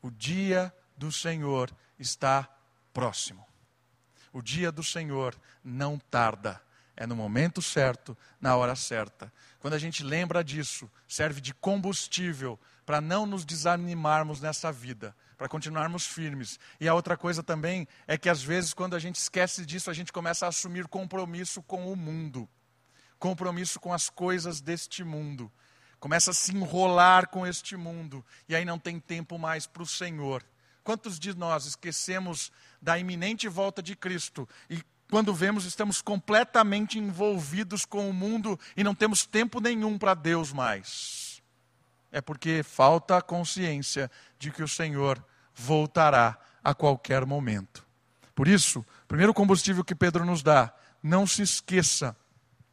O 0.00 0.10
dia 0.10 0.72
do 0.96 1.10
Senhor 1.10 1.70
está 1.98 2.48
próximo. 2.92 3.46
O 4.32 4.40
dia 4.40 4.70
do 4.70 4.82
Senhor 4.82 5.36
não 5.62 5.98
tarda. 5.98 6.60
É 6.96 7.06
no 7.06 7.16
momento 7.16 7.62
certo, 7.62 8.16
na 8.40 8.56
hora 8.56 8.76
certa. 8.76 9.32
Quando 9.60 9.74
a 9.74 9.78
gente 9.78 10.02
lembra 10.02 10.42
disso, 10.42 10.90
serve 11.06 11.38
de 11.38 11.52
combustível 11.52 12.58
para 12.86 12.98
não 12.98 13.26
nos 13.26 13.44
desanimarmos 13.44 14.40
nessa 14.40 14.72
vida, 14.72 15.14
para 15.36 15.50
continuarmos 15.50 16.06
firmes. 16.06 16.58
E 16.80 16.88
a 16.88 16.94
outra 16.94 17.14
coisa 17.14 17.42
também 17.42 17.86
é 18.06 18.16
que 18.16 18.30
às 18.30 18.42
vezes, 18.42 18.72
quando 18.72 18.96
a 18.96 18.98
gente 18.98 19.16
esquece 19.16 19.66
disso, 19.66 19.90
a 19.90 19.92
gente 19.92 20.12
começa 20.12 20.46
a 20.46 20.48
assumir 20.48 20.88
compromisso 20.88 21.62
com 21.62 21.92
o 21.92 21.94
mundo, 21.94 22.48
compromisso 23.18 23.78
com 23.78 23.92
as 23.92 24.08
coisas 24.08 24.62
deste 24.62 25.04
mundo. 25.04 25.52
Começa 26.00 26.30
a 26.30 26.34
se 26.34 26.56
enrolar 26.56 27.28
com 27.28 27.46
este 27.46 27.76
mundo, 27.76 28.24
e 28.48 28.56
aí 28.56 28.64
não 28.64 28.78
tem 28.78 28.98
tempo 28.98 29.38
mais 29.38 29.66
para 29.66 29.82
o 29.82 29.86
Senhor. 29.86 30.42
Quantos 30.82 31.18
de 31.18 31.36
nós 31.36 31.66
esquecemos 31.66 32.50
da 32.80 32.98
iminente 32.98 33.46
volta 33.46 33.82
de 33.82 33.94
Cristo 33.94 34.48
e 34.70 34.82
quando 35.10 35.34
vemos, 35.34 35.64
estamos 35.64 36.00
completamente 36.00 36.98
envolvidos 36.98 37.84
com 37.84 38.08
o 38.08 38.12
mundo 38.12 38.58
e 38.76 38.84
não 38.84 38.94
temos 38.94 39.26
tempo 39.26 39.60
nenhum 39.60 39.98
para 39.98 40.14
Deus 40.14 40.52
mais. 40.52 41.42
É 42.12 42.20
porque 42.20 42.62
falta 42.62 43.16
a 43.16 43.22
consciência 43.22 44.10
de 44.38 44.50
que 44.50 44.62
o 44.62 44.68
Senhor 44.68 45.22
voltará 45.54 46.38
a 46.62 46.74
qualquer 46.74 47.26
momento. 47.26 47.86
Por 48.34 48.48
isso, 48.48 48.80
o 48.80 49.06
primeiro 49.06 49.34
combustível 49.34 49.84
que 49.84 49.94
Pedro 49.94 50.24
nos 50.24 50.42
dá, 50.42 50.72
não 51.02 51.26
se 51.26 51.42
esqueça 51.42 52.16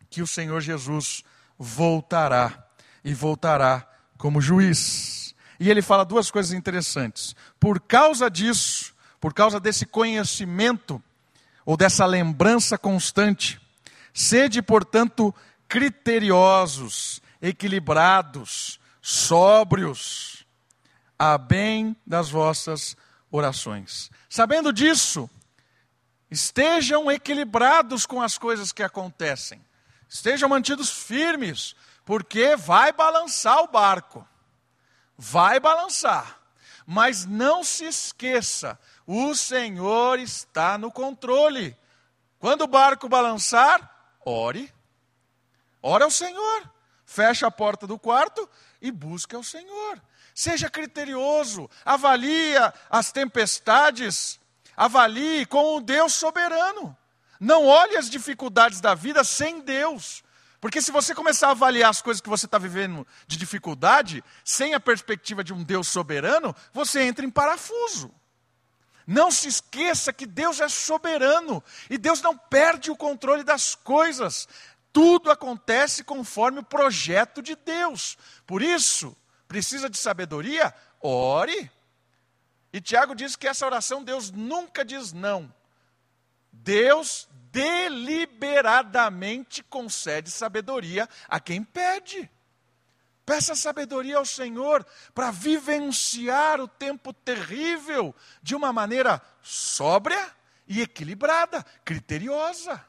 que 0.09 0.21
o 0.21 0.27
Senhor 0.27 0.61
Jesus 0.61 1.23
voltará 1.57 2.67
e 3.03 3.13
voltará 3.13 3.87
como 4.17 4.41
juiz. 4.41 5.35
E 5.59 5.69
ele 5.69 5.81
fala 5.81 6.05
duas 6.05 6.29
coisas 6.29 6.53
interessantes. 6.53 7.35
Por 7.59 7.79
causa 7.81 8.29
disso, 8.29 8.95
por 9.19 9.33
causa 9.33 9.59
desse 9.59 9.85
conhecimento, 9.85 11.01
ou 11.67 11.75
dessa 11.75 12.05
lembrança 12.05 12.77
constante. 12.77 13.59
Sede, 14.13 14.61
portanto, 14.61 15.35
criteriosos, 15.67 17.21
equilibrados, 17.41 18.79
sóbrios, 19.01 20.45
a 21.19 21.37
bem 21.37 21.93
das 22.07 22.29
vossas 22.29 22.95
orações. 23.29 24.09
Sabendo 24.29 24.71
disso, 24.71 25.29
estejam 26.31 27.11
equilibrados 27.11 28.05
com 28.05 28.21
as 28.21 28.37
coisas 28.37 28.71
que 28.71 28.81
acontecem, 28.81 29.61
estejam 30.07 30.47
mantidos 30.47 30.89
firmes, 30.89 31.75
porque 32.05 32.55
vai 32.55 32.93
balançar 32.93 33.59
o 33.59 33.67
barco, 33.67 34.25
vai 35.17 35.59
balançar, 35.59 36.39
mas 36.85 37.25
não 37.25 37.61
se 37.61 37.83
esqueça 37.83 38.79
o 39.07 39.33
Senhor 39.33 40.19
está 40.19 40.77
no 40.77 40.91
controle. 40.91 41.75
Quando 42.37 42.63
o 42.63 42.67
barco 42.67 43.07
balançar, 43.07 43.89
ore. 44.25 44.71
Ore 45.81 46.03
ao 46.03 46.11
Senhor. 46.11 46.69
Feche 47.05 47.45
a 47.45 47.49
porta 47.49 47.87
do 47.87 47.97
quarto 47.97 48.47
e 48.81 48.91
busque 48.91 49.33
ao 49.33 49.41
Senhor. 49.41 50.01
Seja 50.35 50.69
criterioso, 50.69 51.69
avalie 51.85 52.53
as 52.89 53.11
tempestades, 53.11 54.39
avalie 54.75 55.45
com 55.45 55.77
o 55.77 55.81
Deus 55.81 56.13
soberano. 56.13 56.95
Não 57.39 57.65
olhe 57.65 57.95
as 57.95 58.09
dificuldades 58.09 58.81
da 58.81 58.93
vida 58.93 59.23
sem 59.23 59.61
Deus. 59.61 60.21
Porque 60.59 60.81
se 60.81 60.91
você 60.91 61.15
começar 61.15 61.47
a 61.47 61.51
avaliar 61.51 61.89
as 61.89 62.01
coisas 62.01 62.19
que 62.19 62.29
você 62.29 62.45
está 62.45 62.57
vivendo 62.57 63.07
de 63.25 63.37
dificuldade, 63.37 64.23
sem 64.43 64.73
a 64.73 64.79
perspectiva 64.79 65.43
de 65.43 65.53
um 65.53 65.63
Deus 65.63 65.87
soberano, 65.87 66.53
você 66.73 67.03
entra 67.03 67.25
em 67.25 67.29
parafuso. 67.29 68.13
Não 69.07 69.31
se 69.31 69.47
esqueça 69.47 70.11
que 70.11 70.25
Deus 70.25 70.59
é 70.59 70.67
soberano 70.67 71.63
e 71.89 71.97
Deus 71.97 72.21
não 72.21 72.37
perde 72.37 72.91
o 72.91 72.97
controle 72.97 73.41
das 73.41 73.73
coisas. 73.73 74.49
Tudo 74.91 75.31
acontece 75.31 76.03
conforme 76.03 76.59
o 76.59 76.63
projeto 76.63 77.41
de 77.41 77.55
Deus. 77.55 78.17
Por 78.45 78.61
isso, 78.61 79.15
precisa 79.47 79.89
de 79.89 79.97
sabedoria? 79.97 80.75
Ore. 80.99 81.71
E 82.73 82.81
Tiago 82.81 83.15
diz 83.15 83.37
que 83.37 83.47
essa 83.47 83.65
oração 83.65 84.03
Deus 84.03 84.29
nunca 84.29 84.83
diz 84.83 85.13
não. 85.13 85.49
Deus 86.51 87.29
deliberadamente 87.49 89.63
concede 89.63 90.29
sabedoria 90.29 91.07
a 91.29 91.39
quem 91.39 91.63
pede. 91.63 92.29
Peça 93.27 93.55
sabedoria 93.55 94.15
ao 94.15 94.25
Senhor 94.25 94.87
para 95.13 95.31
vivenciar 95.31 96.61
o 96.61 96.67
tempo 96.67 97.11
terrível 97.11 98.15
de 98.41 98.55
uma 98.55 98.71
maneira 98.71 99.21
sóbria 99.41 100.31
e 100.65 100.81
equilibrada, 100.81 101.61
criteriosa. 101.83 102.81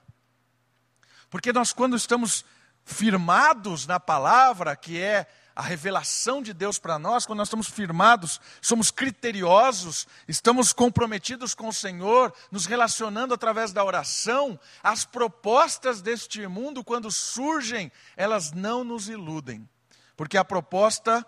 Porque 1.29 1.53
nós, 1.53 1.73
quando 1.73 1.97
estamos 1.97 2.45
firmados 2.85 3.85
na 3.85 3.99
palavra, 3.99 4.77
que 4.77 5.03
é 5.03 5.27
a 5.57 5.63
revelação 5.63 6.41
de 6.41 6.55
Deus 6.55 6.79
para 6.79 7.01
nós, 7.01 7.27
quando 7.27 7.39
nós 7.39 7.49
estamos 7.49 7.67
firmados, 7.67 8.41
somos 8.63 8.93
criteriosos, 8.93 10.07
estamos 10.29 10.73
comprometidos 10.73 11.53
com 11.53 11.67
o 11.67 11.75
Senhor, 11.75 12.33
nos 12.53 12.65
relacionando 12.65 13.35
através 13.35 13.73
da 13.73 13.85
oração, 13.85 14.57
as 14.85 15.05
propostas 15.05 16.01
deste 16.01 16.47
mundo, 16.47 16.85
quando 16.85 17.11
surgem, 17.11 17.91
elas 18.17 18.53
não 18.53 18.85
nos 18.85 19.09
iludem 19.09 19.69
Porque 20.19 20.37
a 20.37 20.45
proposta 20.45 21.25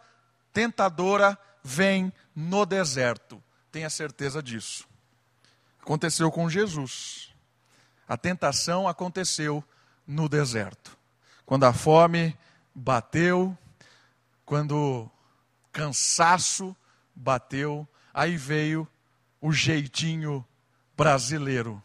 tentadora 0.52 1.38
vem 1.62 2.12
no 2.34 2.66
deserto. 2.66 3.40
Tenha 3.70 3.88
certeza 3.88 4.42
disso. 4.42 4.84
Aconteceu 5.80 6.28
com 6.32 6.50
Jesus. 6.50 7.32
A 8.08 8.16
tentação 8.16 8.88
aconteceu 8.88 9.62
no 10.04 10.28
deserto. 10.28 10.98
Quando 11.46 11.66
a 11.66 11.72
fome 11.72 12.36
bateu, 12.74 13.56
quando 14.44 15.08
cansaço 15.70 16.76
bateu, 17.14 17.86
aí 18.12 18.36
veio 18.36 18.88
o 19.40 19.52
jeitinho 19.52 20.44
brasileiro, 20.96 21.80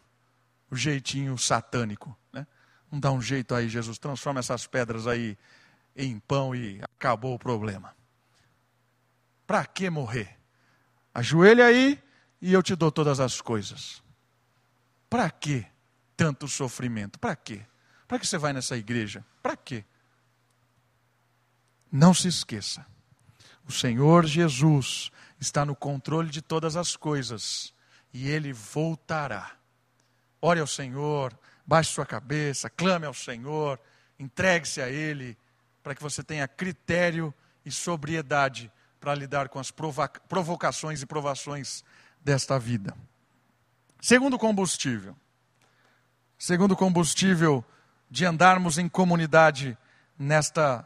o 0.68 0.74
jeitinho 0.74 1.38
satânico. 1.38 2.18
Né? 2.32 2.44
Não 2.90 2.98
dá 2.98 3.12
um 3.12 3.22
jeito 3.22 3.54
aí, 3.54 3.68
Jesus, 3.68 3.96
transforma 3.96 4.40
essas 4.40 4.66
pedras 4.66 5.06
aí 5.06 5.38
em 5.96 6.18
pão 6.18 6.54
e 6.54 6.80
acabou 6.82 7.34
o 7.34 7.38
problema. 7.38 7.96
Para 9.46 9.64
que 9.64 9.88
morrer? 9.88 10.36
Ajoelha 11.14 11.66
aí 11.66 12.02
e 12.40 12.52
eu 12.52 12.62
te 12.62 12.76
dou 12.76 12.92
todas 12.92 13.20
as 13.20 13.40
coisas. 13.40 14.02
Para 15.08 15.30
que 15.30 15.66
tanto 16.16 16.46
sofrimento? 16.46 17.18
Para 17.18 17.34
quê? 17.34 17.62
Para 18.06 18.18
que 18.18 18.26
você 18.26 18.36
vai 18.36 18.52
nessa 18.52 18.76
igreja? 18.76 19.24
Para 19.42 19.56
quê? 19.56 19.84
Não 21.90 22.12
se 22.12 22.28
esqueça. 22.28 22.84
O 23.66 23.72
Senhor 23.72 24.26
Jesus 24.26 25.10
está 25.40 25.64
no 25.64 25.74
controle 25.74 26.30
de 26.30 26.42
todas 26.42 26.76
as 26.76 26.96
coisas 26.96 27.72
e 28.12 28.28
ele 28.28 28.52
voltará. 28.52 29.56
Ore 30.40 30.60
ao 30.60 30.66
Senhor, 30.66 31.36
baixe 31.64 31.92
sua 31.92 32.06
cabeça, 32.06 32.70
clame 32.70 33.06
ao 33.06 33.14
Senhor, 33.14 33.80
entregue-se 34.18 34.80
a 34.80 34.88
ele, 34.88 35.36
para 35.86 35.94
que 35.94 36.02
você 36.02 36.20
tenha 36.20 36.48
critério 36.48 37.32
e 37.64 37.70
sobriedade 37.70 38.72
para 38.98 39.14
lidar 39.14 39.48
com 39.48 39.60
as 39.60 39.70
provocações 39.70 41.00
e 41.00 41.06
provações 41.06 41.84
desta 42.20 42.58
vida. 42.58 42.92
Segundo 44.00 44.36
combustível. 44.36 45.16
Segundo 46.36 46.74
combustível 46.74 47.64
de 48.10 48.24
andarmos 48.24 48.78
em 48.78 48.88
comunidade 48.88 49.78
nesta 50.18 50.84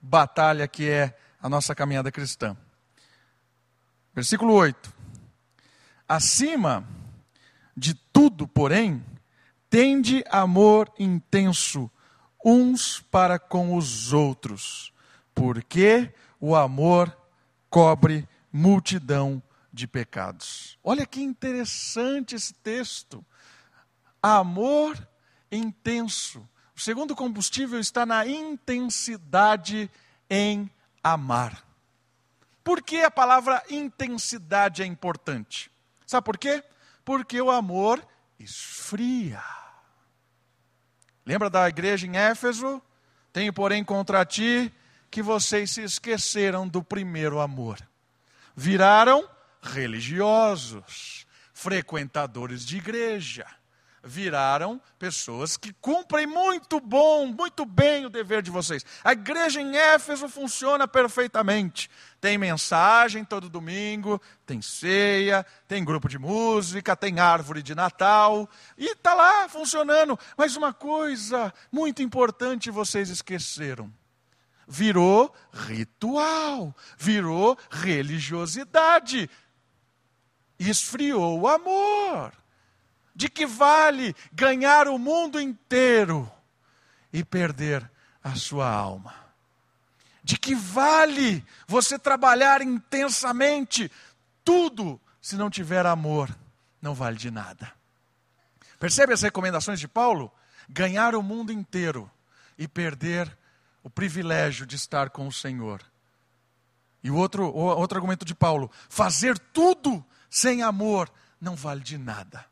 batalha 0.00 0.68
que 0.68 0.88
é 0.88 1.18
a 1.42 1.48
nossa 1.48 1.74
caminhada 1.74 2.12
cristã. 2.12 2.56
Versículo 4.14 4.52
8. 4.52 4.94
Acima 6.08 6.86
de 7.76 7.94
tudo, 7.94 8.46
porém, 8.46 9.04
tende 9.68 10.22
amor 10.30 10.88
intenso 11.00 11.90
uns 12.48 13.00
para 13.00 13.40
com 13.40 13.76
os 13.76 14.12
outros, 14.12 14.92
porque 15.34 16.14
o 16.38 16.54
amor 16.54 17.14
cobre 17.68 18.28
multidão 18.52 19.42
de 19.72 19.88
pecados. 19.88 20.78
Olha 20.84 21.04
que 21.04 21.20
interessante 21.20 22.36
esse 22.36 22.54
texto. 22.54 23.24
Amor 24.22 24.96
intenso. 25.50 26.48
O 26.76 26.80
segundo 26.80 27.16
combustível 27.16 27.80
está 27.80 28.06
na 28.06 28.24
intensidade 28.24 29.90
em 30.30 30.70
amar. 31.02 31.66
Por 32.62 32.80
que 32.80 33.02
a 33.02 33.10
palavra 33.10 33.60
intensidade 33.68 34.84
é 34.84 34.86
importante? 34.86 35.68
Sabe 36.06 36.24
por 36.24 36.38
quê? 36.38 36.62
Porque 37.04 37.40
o 37.40 37.50
amor 37.50 38.06
esfria. 38.38 39.42
Lembra 41.26 41.50
da 41.50 41.68
igreja 41.68 42.06
em 42.06 42.16
Éfeso? 42.16 42.80
Tenho, 43.32 43.52
porém, 43.52 43.82
contra 43.82 44.24
ti 44.24 44.72
que 45.10 45.20
vocês 45.20 45.72
se 45.72 45.82
esqueceram 45.82 46.66
do 46.66 46.82
primeiro 46.82 47.40
amor. 47.40 47.78
Viraram 48.54 49.28
religiosos, 49.60 51.26
frequentadores 51.52 52.64
de 52.64 52.76
igreja 52.78 53.46
viraram 54.06 54.80
pessoas 54.98 55.56
que 55.56 55.72
cumprem 55.72 56.26
muito 56.26 56.80
bom, 56.80 57.26
muito 57.26 57.64
bem 57.66 58.06
o 58.06 58.10
dever 58.10 58.40
de 58.40 58.50
vocês. 58.50 58.86
A 59.02 59.12
igreja 59.12 59.60
em 59.60 59.76
Éfeso 59.76 60.28
funciona 60.28 60.86
perfeitamente. 60.86 61.90
Tem 62.20 62.38
mensagem 62.38 63.24
todo 63.24 63.50
domingo, 63.50 64.22
tem 64.46 64.62
ceia, 64.62 65.44
tem 65.66 65.84
grupo 65.84 66.08
de 66.08 66.18
música, 66.18 66.96
tem 66.96 67.18
árvore 67.18 67.62
de 67.62 67.74
Natal, 67.74 68.48
e 68.78 68.92
está 68.92 69.12
lá 69.12 69.48
funcionando. 69.48 70.18
Mas 70.36 70.56
uma 70.56 70.72
coisa 70.72 71.52
muito 71.70 72.00
importante 72.00 72.70
vocês 72.70 73.10
esqueceram. 73.10 73.92
Virou 74.68 75.34
ritual, 75.52 76.74
virou 76.96 77.58
religiosidade, 77.70 79.28
esfriou 80.58 81.40
o 81.40 81.48
amor. 81.48 82.32
De 83.16 83.30
que 83.30 83.46
vale 83.46 84.14
ganhar 84.30 84.86
o 84.86 84.98
mundo 84.98 85.40
inteiro 85.40 86.30
e 87.10 87.24
perder 87.24 87.90
a 88.22 88.34
sua 88.34 88.70
alma? 88.70 89.14
De 90.22 90.38
que 90.38 90.54
vale 90.54 91.42
você 91.66 91.98
trabalhar 91.98 92.60
intensamente 92.60 93.90
tudo 94.44 95.00
se 95.18 95.34
não 95.34 95.48
tiver 95.48 95.86
amor? 95.86 96.28
Não 96.82 96.94
vale 96.94 97.16
de 97.16 97.30
nada. 97.30 97.72
Percebe 98.78 99.14
as 99.14 99.22
recomendações 99.22 99.80
de 99.80 99.88
Paulo? 99.88 100.30
Ganhar 100.68 101.14
o 101.14 101.22
mundo 101.22 101.50
inteiro 101.50 102.10
e 102.58 102.68
perder 102.68 103.34
o 103.82 103.88
privilégio 103.88 104.66
de 104.66 104.76
estar 104.76 105.08
com 105.08 105.26
o 105.26 105.32
Senhor. 105.32 105.80
E 107.02 107.10
o 107.10 107.16
outro, 107.16 107.50
outro 107.50 107.96
argumento 107.96 108.26
de 108.26 108.34
Paulo: 108.34 108.70
fazer 108.90 109.38
tudo 109.38 110.04
sem 110.28 110.62
amor 110.62 111.10
não 111.40 111.56
vale 111.56 111.80
de 111.80 111.96
nada. 111.96 112.44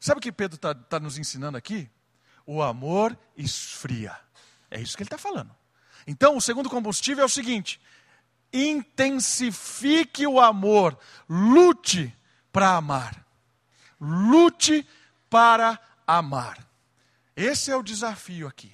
Sabe 0.00 0.18
o 0.18 0.22
que 0.22 0.32
Pedro 0.32 0.56
está 0.56 0.74
tá 0.74 1.00
nos 1.00 1.18
ensinando 1.18 1.58
aqui? 1.58 1.90
O 2.46 2.62
amor 2.62 3.18
esfria. 3.36 4.16
É 4.70 4.80
isso 4.80 4.96
que 4.96 5.02
ele 5.02 5.08
está 5.08 5.18
falando. 5.18 5.54
Então, 6.06 6.36
o 6.36 6.40
segundo 6.40 6.70
combustível 6.70 7.22
é 7.22 7.26
o 7.26 7.28
seguinte: 7.28 7.80
intensifique 8.52 10.26
o 10.26 10.40
amor, 10.40 10.98
lute 11.28 12.14
para 12.52 12.76
amar. 12.76 13.24
Lute 14.00 14.88
para 15.28 15.78
amar. 16.06 16.66
Esse 17.36 17.70
é 17.70 17.76
o 17.76 17.82
desafio 17.82 18.46
aqui. 18.46 18.72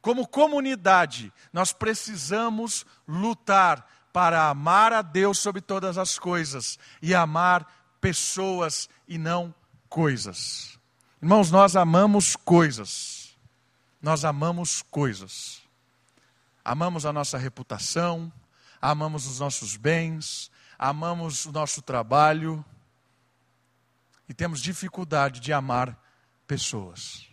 Como 0.00 0.26
comunidade, 0.26 1.32
nós 1.52 1.72
precisamos 1.72 2.86
lutar 3.06 3.86
para 4.12 4.48
amar 4.48 4.92
a 4.92 5.02
Deus 5.02 5.38
sobre 5.38 5.60
todas 5.60 5.98
as 5.98 6.18
coisas 6.18 6.78
e 7.02 7.14
amar 7.14 7.66
pessoas 8.00 8.88
e 9.06 9.18
não 9.18 9.54
coisas. 9.88 10.78
Irmãos, 11.20 11.50
nós 11.50 11.76
amamos 11.76 12.36
coisas. 12.36 13.36
Nós 14.00 14.24
amamos 14.24 14.82
coisas. 14.82 15.62
Amamos 16.64 17.06
a 17.06 17.12
nossa 17.12 17.38
reputação, 17.38 18.32
amamos 18.80 19.26
os 19.26 19.40
nossos 19.40 19.76
bens, 19.76 20.50
amamos 20.78 21.46
o 21.46 21.52
nosso 21.52 21.80
trabalho 21.80 22.62
e 24.28 24.34
temos 24.34 24.60
dificuldade 24.60 25.40
de 25.40 25.52
amar 25.52 25.98
pessoas. 26.46 27.26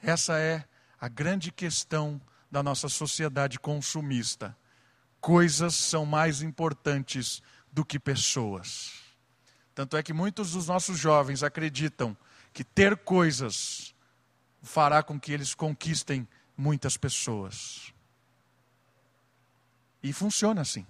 Essa 0.00 0.38
é 0.38 0.64
a 1.00 1.08
grande 1.08 1.50
questão 1.50 2.20
da 2.50 2.62
nossa 2.62 2.88
sociedade 2.88 3.58
consumista. 3.58 4.56
Coisas 5.20 5.74
são 5.74 6.06
mais 6.06 6.40
importantes 6.40 7.42
do 7.72 7.84
que 7.84 7.98
pessoas. 7.98 9.03
Tanto 9.74 9.96
é 9.96 10.02
que 10.02 10.12
muitos 10.12 10.52
dos 10.52 10.68
nossos 10.68 10.98
jovens 10.98 11.42
acreditam 11.42 12.16
que 12.52 12.62
ter 12.62 12.96
coisas 12.96 13.94
fará 14.62 15.02
com 15.02 15.18
que 15.18 15.32
eles 15.32 15.54
conquistem 15.54 16.26
muitas 16.56 16.96
pessoas. 16.96 17.92
E 20.02 20.12
funciona 20.12 20.60
assim. 20.60 20.86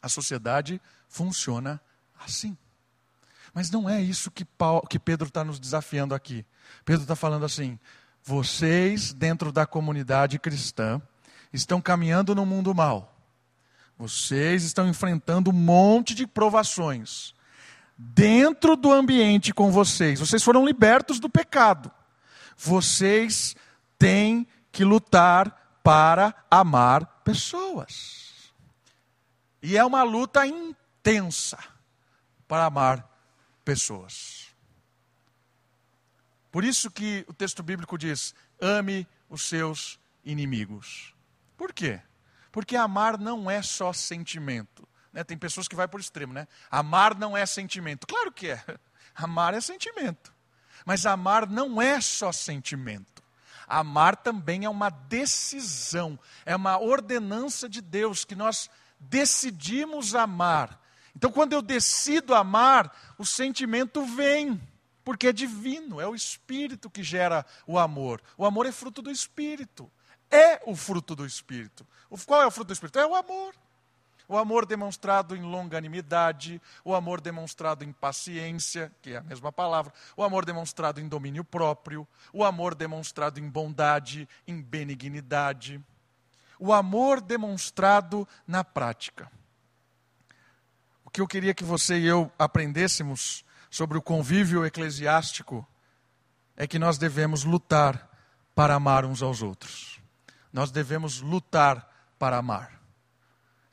A 0.00 0.08
sociedade 0.08 0.80
funciona 1.08 1.80
assim. 2.20 2.56
Mas 3.52 3.70
não 3.70 3.88
é 3.88 4.00
isso 4.00 4.30
que, 4.30 4.44
Paulo, 4.44 4.86
que 4.86 4.98
Pedro 4.98 5.26
está 5.26 5.42
nos 5.42 5.58
desafiando 5.58 6.14
aqui. 6.14 6.46
Pedro 6.84 7.02
está 7.02 7.16
falando 7.16 7.44
assim: 7.44 7.78
vocês, 8.22 9.12
dentro 9.12 9.50
da 9.50 9.66
comunidade 9.66 10.38
cristã, 10.38 11.00
estão 11.52 11.80
caminhando 11.80 12.34
no 12.34 12.46
mundo 12.46 12.74
mal. 12.74 13.16
Vocês 13.98 14.62
estão 14.62 14.86
enfrentando 14.86 15.50
um 15.50 15.54
monte 15.54 16.14
de 16.14 16.26
provações 16.26 17.34
dentro 17.96 18.76
do 18.76 18.92
ambiente 18.92 19.54
com 19.54 19.70
vocês. 19.70 20.20
Vocês 20.20 20.42
foram 20.42 20.64
libertos 20.64 21.18
do 21.18 21.28
pecado. 21.28 21.90
Vocês 22.56 23.56
têm 23.98 24.46
que 24.70 24.84
lutar 24.84 25.80
para 25.82 26.34
amar 26.50 27.06
pessoas. 27.24 28.52
E 29.62 29.76
é 29.76 29.84
uma 29.84 30.02
luta 30.02 30.46
intensa 30.46 31.58
para 32.46 32.66
amar 32.66 33.08
pessoas. 33.64 34.46
Por 36.52 36.64
isso 36.64 36.90
que 36.90 37.24
o 37.28 37.32
texto 37.32 37.62
bíblico 37.62 37.98
diz: 37.98 38.34
ame 38.60 39.06
os 39.28 39.42
seus 39.42 39.98
inimigos. 40.24 41.14
Por 41.56 41.72
quê? 41.72 42.00
Porque 42.52 42.76
amar 42.76 43.18
não 43.18 43.50
é 43.50 43.60
só 43.60 43.92
sentimento. 43.92 44.85
Né? 45.16 45.24
Tem 45.24 45.38
pessoas 45.38 45.66
que 45.66 45.74
vai 45.74 45.88
por 45.88 45.98
extremo, 45.98 46.34
né? 46.34 46.46
Amar 46.70 47.16
não 47.16 47.34
é 47.34 47.46
sentimento. 47.46 48.06
Claro 48.06 48.30
que 48.30 48.50
é. 48.50 48.62
Amar 49.16 49.54
é 49.54 49.62
sentimento. 49.62 50.30
Mas 50.84 51.06
amar 51.06 51.48
não 51.48 51.80
é 51.80 52.02
só 52.02 52.30
sentimento. 52.30 53.22
Amar 53.66 54.14
também 54.14 54.66
é 54.66 54.68
uma 54.68 54.90
decisão, 54.90 56.18
é 56.44 56.54
uma 56.54 56.78
ordenança 56.78 57.66
de 57.66 57.80
Deus 57.80 58.26
que 58.26 58.36
nós 58.36 58.68
decidimos 59.00 60.14
amar. 60.14 60.78
Então, 61.16 61.32
quando 61.32 61.54
eu 61.54 61.62
decido 61.62 62.34
amar, 62.34 62.94
o 63.16 63.24
sentimento 63.24 64.04
vem, 64.04 64.60
porque 65.02 65.28
é 65.28 65.32
divino, 65.32 65.98
é 65.98 66.06
o 66.06 66.14
Espírito 66.14 66.90
que 66.90 67.02
gera 67.02 67.44
o 67.66 67.78
amor. 67.78 68.20
O 68.36 68.44
amor 68.44 68.66
é 68.66 68.70
fruto 68.70 69.00
do 69.00 69.10
Espírito, 69.10 69.90
é 70.30 70.62
o 70.66 70.76
fruto 70.76 71.16
do 71.16 71.24
Espírito. 71.24 71.86
Qual 72.26 72.42
é 72.42 72.46
o 72.46 72.50
fruto 72.50 72.68
do 72.68 72.74
Espírito? 72.74 72.98
É 72.98 73.06
o 73.06 73.14
amor. 73.14 73.54
O 74.28 74.36
amor 74.36 74.66
demonstrado 74.66 75.36
em 75.36 75.42
longanimidade, 75.42 76.60
o 76.84 76.94
amor 76.94 77.20
demonstrado 77.20 77.84
em 77.84 77.92
paciência, 77.92 78.92
que 79.00 79.12
é 79.12 79.18
a 79.18 79.22
mesma 79.22 79.52
palavra, 79.52 79.92
o 80.16 80.22
amor 80.22 80.44
demonstrado 80.44 81.00
em 81.00 81.08
domínio 81.08 81.44
próprio, 81.44 82.06
o 82.32 82.44
amor 82.44 82.74
demonstrado 82.74 83.38
em 83.38 83.48
bondade, 83.48 84.28
em 84.46 84.60
benignidade, 84.60 85.80
o 86.58 86.72
amor 86.72 87.20
demonstrado 87.20 88.26
na 88.46 88.64
prática. 88.64 89.30
O 91.04 91.10
que 91.10 91.20
eu 91.20 91.28
queria 91.28 91.54
que 91.54 91.64
você 91.64 91.98
e 91.98 92.06
eu 92.06 92.30
aprendêssemos 92.38 93.44
sobre 93.70 93.96
o 93.96 94.02
convívio 94.02 94.66
eclesiástico 94.66 95.66
é 96.56 96.66
que 96.66 96.78
nós 96.78 96.98
devemos 96.98 97.44
lutar 97.44 98.10
para 98.54 98.74
amar 98.74 99.04
uns 99.04 99.22
aos 99.22 99.42
outros. 99.42 100.00
Nós 100.52 100.70
devemos 100.70 101.20
lutar 101.20 101.86
para 102.18 102.38
amar. 102.38 102.75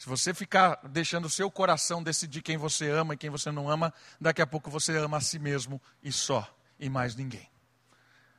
Se 0.04 0.10
você 0.10 0.34
ficar 0.34 0.82
deixando 0.84 1.28
o 1.28 1.30
seu 1.30 1.50
coração 1.50 2.04
decidir 2.04 2.42
quem 2.42 2.58
você 2.58 2.90
ama 2.90 3.14
e 3.14 3.18
quem 3.18 3.30
você 3.30 3.50
não 3.54 3.70
ama, 3.70 3.94
daqui 4.20 4.42
a 4.42 4.46
pouco 4.46 4.70
você 4.70 4.98
ama 4.98 5.16
a 5.16 5.22
si 5.22 5.40
mesmo 5.40 5.82
e 6.04 6.12
só, 6.12 6.46
e 6.78 6.90
mais 6.90 7.16
ninguém. 7.16 7.50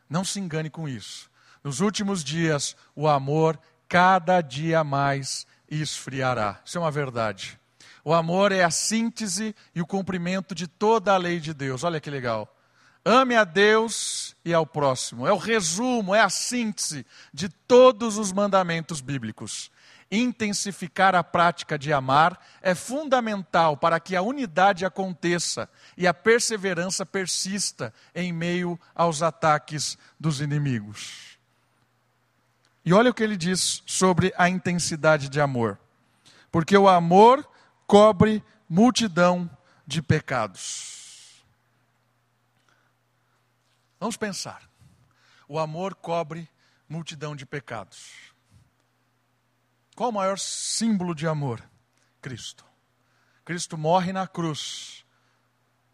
Não 0.07 0.27
se 0.27 0.38
engane 0.38 0.68
com 0.68 0.87
isso. 0.87 1.31
Nos 1.64 1.81
últimos 1.81 2.22
dias, 2.22 2.77
o 2.94 3.09
amor 3.09 3.59
cada 3.88 4.42
dia 4.42 4.85
mais 4.85 5.46
esfriará. 5.66 6.61
Isso 6.62 6.77
é 6.77 6.81
uma 6.83 6.90
verdade. 6.90 7.59
O 8.05 8.12
amor 8.12 8.53
é 8.53 8.62
a 8.62 8.70
síntese 8.70 9.57
e 9.74 9.81
o 9.81 9.87
cumprimento 9.87 10.55
de 10.55 10.68
toda 10.68 11.14
a 11.14 11.16
lei 11.16 11.40
de 11.40 11.55
Deus. 11.55 11.83
Olha 11.83 11.98
que 11.98 12.11
legal. 12.11 12.55
Ame 13.03 13.37
a 13.37 13.44
Deus 13.44 14.37
e 14.44 14.53
ao 14.53 14.66
próximo. 14.66 15.27
É 15.27 15.33
o 15.33 15.38
resumo, 15.38 16.14
é 16.14 16.20
a 16.20 16.29
síntese 16.29 17.07
de 17.33 17.48
todos 17.48 18.18
os 18.18 18.33
mandamentos 18.33 19.00
bíblicos 19.00 19.72
intensificar 20.11 21.14
a 21.14 21.25
prática 21.25 21.79
de 21.79 21.93
amar 21.93 22.40
é 22.62 22.75
fundamental 22.75 23.77
para 23.77 23.99
que 23.99 24.14
a 24.14 24.23
unidade 24.23 24.85
aconteça 24.85 25.69
e 25.97 26.07
a 26.07 26.14
perseverança 26.14 27.05
persista 27.05 27.93
em 28.14 28.33
meio 28.33 28.79
aos 28.95 29.23
ataques 29.23 29.99
dos 30.19 30.40
inimigos. 30.40 31.38
E 32.85 32.93
olha 32.93 33.11
o 33.11 33.14
que 33.14 33.23
ele 33.23 33.37
diz 33.37 33.83
sobre 33.87 34.33
a 34.37 34.49
intensidade 34.49 35.29
de 35.29 35.40
amor. 35.40 35.79
Porque 36.53 36.77
o 36.77 36.88
amor 36.88 37.49
cobre 37.87 38.45
multidão 38.69 39.51
de 39.87 40.03
pecados. 40.03 41.43
Vamos 43.99 44.17
pensar. 44.17 44.62
O 45.49 45.59
amor 45.59 45.95
cobre 45.95 46.49
multidão 46.88 47.35
de 47.35 47.47
pecados. 47.47 48.34
Qual 49.94 50.11
o 50.11 50.12
maior 50.12 50.38
símbolo 50.38 51.14
de 51.14 51.26
amor? 51.26 51.62
Cristo. 52.20 52.64
Cristo 53.44 53.78
morre 53.78 54.12
na 54.12 54.26
cruz. 54.26 55.04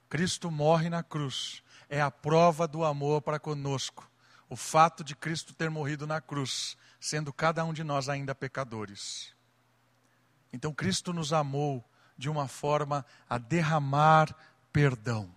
Cristo 0.09 0.51
morre 0.51 0.89
na 0.89 1.03
cruz. 1.03 1.63
É 1.89 2.01
a 2.01 2.11
prova 2.11 2.67
do 2.67 2.85
amor 2.85 3.21
para 3.21 3.39
conosco. 3.39 4.11
O 4.49 4.57
fato 4.57 5.05
de 5.05 5.15
Cristo 5.15 5.55
ter 5.55 5.71
morrido 5.71 6.07
na 6.07 6.21
cruz, 6.21 6.77
sendo 6.99 7.33
cada 7.33 7.65
um 7.65 7.73
de 7.73 7.85
nós 7.85 8.09
ainda 8.09 8.35
pecadores. 8.35 9.35
Então 10.53 10.73
Cristo 10.73 11.13
nos 11.13 11.33
amou 11.33 11.85
de 12.17 12.29
uma 12.29 12.49
forma 12.49 13.05
a 13.29 13.39
derramar 13.39 14.35
perdão. 14.73 15.35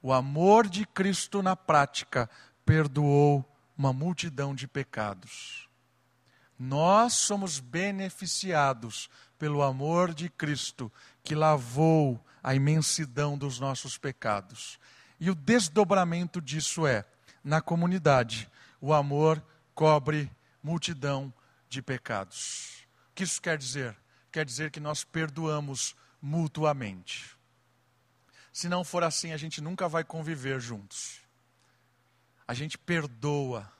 O 0.00 0.12
amor 0.12 0.68
de 0.68 0.86
Cristo 0.86 1.42
na 1.42 1.56
prática 1.56 2.30
perdoou 2.64 3.44
uma 3.76 3.92
multidão 3.92 4.54
de 4.54 4.66
pecados. 4.66 5.67
Nós 6.58 7.12
somos 7.14 7.60
beneficiados 7.60 9.08
pelo 9.38 9.62
amor 9.62 10.12
de 10.12 10.28
Cristo, 10.28 10.92
que 11.22 11.34
lavou 11.34 12.22
a 12.42 12.54
imensidão 12.54 13.38
dos 13.38 13.60
nossos 13.60 13.96
pecados. 13.96 14.78
E 15.20 15.30
o 15.30 15.34
desdobramento 15.34 16.40
disso 16.40 16.86
é, 16.86 17.04
na 17.44 17.60
comunidade, 17.60 18.50
o 18.80 18.92
amor 18.92 19.42
cobre 19.74 20.30
multidão 20.62 21.32
de 21.68 21.80
pecados. 21.80 22.86
O 23.10 23.14
que 23.14 23.24
isso 23.24 23.40
quer 23.40 23.56
dizer? 23.56 23.96
Quer 24.32 24.44
dizer 24.44 24.70
que 24.70 24.80
nós 24.80 25.04
perdoamos 25.04 25.94
mutuamente. 26.20 27.36
Se 28.52 28.68
não 28.68 28.82
for 28.82 29.04
assim, 29.04 29.32
a 29.32 29.36
gente 29.36 29.60
nunca 29.60 29.88
vai 29.88 30.02
conviver 30.02 30.60
juntos. 30.60 31.20
A 32.46 32.54
gente 32.54 32.76
perdoa, 32.76 33.70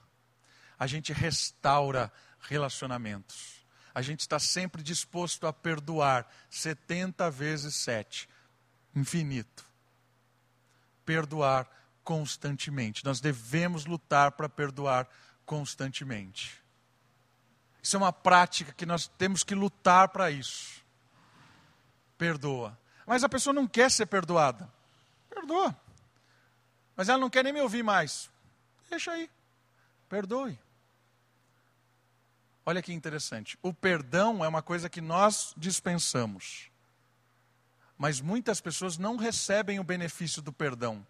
a 0.77 0.87
gente 0.87 1.11
restaura 1.11 2.11
relacionamentos. 2.41 3.65
A 3.93 4.01
gente 4.01 4.21
está 4.21 4.39
sempre 4.39 4.81
disposto 4.81 5.47
a 5.47 5.53
perdoar 5.53 6.27
70 6.49 7.29
vezes 7.31 7.75
7, 7.75 8.29
infinito. 8.95 9.65
Perdoar 11.05 11.69
constantemente. 12.03 13.03
Nós 13.03 13.19
devemos 13.19 13.85
lutar 13.85 14.31
para 14.31 14.47
perdoar 14.47 15.07
constantemente. 15.45 16.59
Isso 17.81 17.95
é 17.95 17.99
uma 17.99 18.13
prática 18.13 18.71
que 18.73 18.85
nós 18.85 19.07
temos 19.07 19.43
que 19.43 19.55
lutar 19.55 20.09
para 20.09 20.29
isso. 20.29 20.83
Perdoa. 22.17 22.77
Mas 23.05 23.23
a 23.23 23.29
pessoa 23.29 23.53
não 23.53 23.67
quer 23.67 23.89
ser 23.89 24.05
perdoada. 24.05 24.71
Perdoa. 25.29 25.75
Mas 26.95 27.09
ela 27.09 27.17
não 27.17 27.29
quer 27.29 27.43
nem 27.43 27.53
me 27.53 27.61
ouvir 27.61 27.81
mais. 27.81 28.29
Deixa 28.89 29.11
aí. 29.11 29.29
Perdoe. 30.07 30.59
Olha 32.65 32.81
que 32.81 32.93
interessante. 32.93 33.57
O 33.61 33.73
perdão 33.73 34.43
é 34.43 34.47
uma 34.47 34.61
coisa 34.61 34.89
que 34.89 35.01
nós 35.01 35.53
dispensamos. 35.57 36.69
Mas 37.97 38.21
muitas 38.21 38.61
pessoas 38.61 38.97
não 38.97 39.17
recebem 39.17 39.79
o 39.79 39.83
benefício 39.83 40.41
do 40.41 40.53
perdão. 40.53 41.05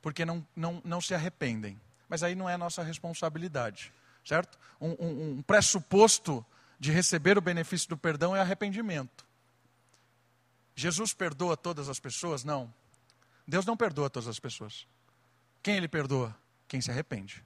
Porque 0.00 0.24
não, 0.24 0.46
não, 0.54 0.80
não 0.84 1.00
se 1.00 1.14
arrependem. 1.14 1.80
Mas 2.08 2.22
aí 2.22 2.34
não 2.34 2.48
é 2.48 2.56
nossa 2.56 2.82
responsabilidade. 2.82 3.92
Certo? 4.24 4.58
Um, 4.80 4.90
um, 4.90 5.30
um 5.38 5.42
pressuposto 5.42 6.44
de 6.78 6.90
receber 6.90 7.36
o 7.36 7.42
benefício 7.42 7.88
do 7.88 7.96
perdão 7.96 8.34
é 8.34 8.40
arrependimento. 8.40 9.26
Jesus 10.74 11.12
perdoa 11.12 11.56
todas 11.56 11.88
as 11.88 12.00
pessoas? 12.00 12.44
Não. 12.44 12.72
Deus 13.46 13.66
não 13.66 13.76
perdoa 13.76 14.08
todas 14.08 14.28
as 14.28 14.38
pessoas. 14.38 14.86
Quem 15.62 15.76
ele 15.76 15.88
perdoa? 15.88 16.34
Quem 16.66 16.80
se 16.80 16.90
arrepende. 16.90 17.44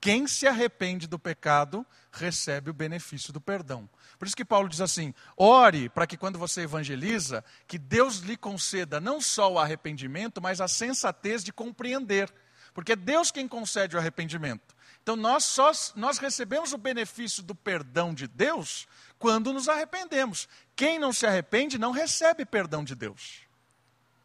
Quem 0.00 0.26
se 0.26 0.46
arrepende 0.46 1.06
do 1.06 1.18
pecado 1.18 1.84
recebe 2.10 2.70
o 2.70 2.74
benefício 2.74 3.32
do 3.32 3.40
perdão. 3.40 3.88
Por 4.18 4.26
isso 4.26 4.36
que 4.36 4.44
Paulo 4.44 4.68
diz 4.68 4.80
assim: 4.80 5.14
ore 5.36 5.90
para 5.90 6.06
que 6.06 6.16
quando 6.16 6.38
você 6.38 6.62
evangeliza, 6.62 7.44
que 7.66 7.78
Deus 7.78 8.18
lhe 8.18 8.36
conceda 8.36 8.98
não 8.98 9.20
só 9.20 9.52
o 9.52 9.58
arrependimento, 9.58 10.40
mas 10.40 10.60
a 10.60 10.68
sensatez 10.68 11.44
de 11.44 11.52
compreender. 11.52 12.32
Porque 12.72 12.92
é 12.92 12.96
Deus 12.96 13.30
quem 13.30 13.46
concede 13.46 13.94
o 13.94 13.98
arrependimento. 13.98 14.74
Então 15.02 15.16
nós 15.16 15.44
só 15.44 15.70
nós 15.96 16.18
recebemos 16.18 16.72
o 16.72 16.78
benefício 16.78 17.42
do 17.42 17.54
perdão 17.54 18.14
de 18.14 18.26
Deus 18.26 18.86
quando 19.18 19.52
nos 19.52 19.68
arrependemos. 19.68 20.48
Quem 20.74 20.98
não 20.98 21.12
se 21.12 21.26
arrepende 21.26 21.78
não 21.78 21.90
recebe 21.90 22.46
perdão 22.46 22.82
de 22.84 22.94
Deus. 22.94 23.42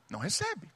Não 0.09 0.19
recebe. 0.19 0.69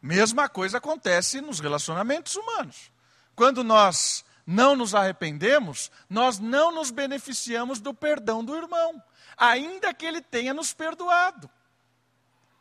Mesma 0.00 0.48
coisa 0.48 0.78
acontece 0.78 1.40
nos 1.40 1.58
relacionamentos 1.58 2.36
humanos. 2.36 2.93
Quando 3.34 3.64
nós 3.64 4.24
não 4.46 4.76
nos 4.76 4.94
arrependemos, 4.94 5.90
nós 6.08 6.38
não 6.38 6.72
nos 6.72 6.90
beneficiamos 6.90 7.80
do 7.80 7.94
perdão 7.94 8.44
do 8.44 8.54
irmão, 8.54 9.02
ainda 9.36 9.92
que 9.94 10.04
ele 10.04 10.20
tenha 10.20 10.52
nos 10.52 10.72
perdoado. 10.72 11.50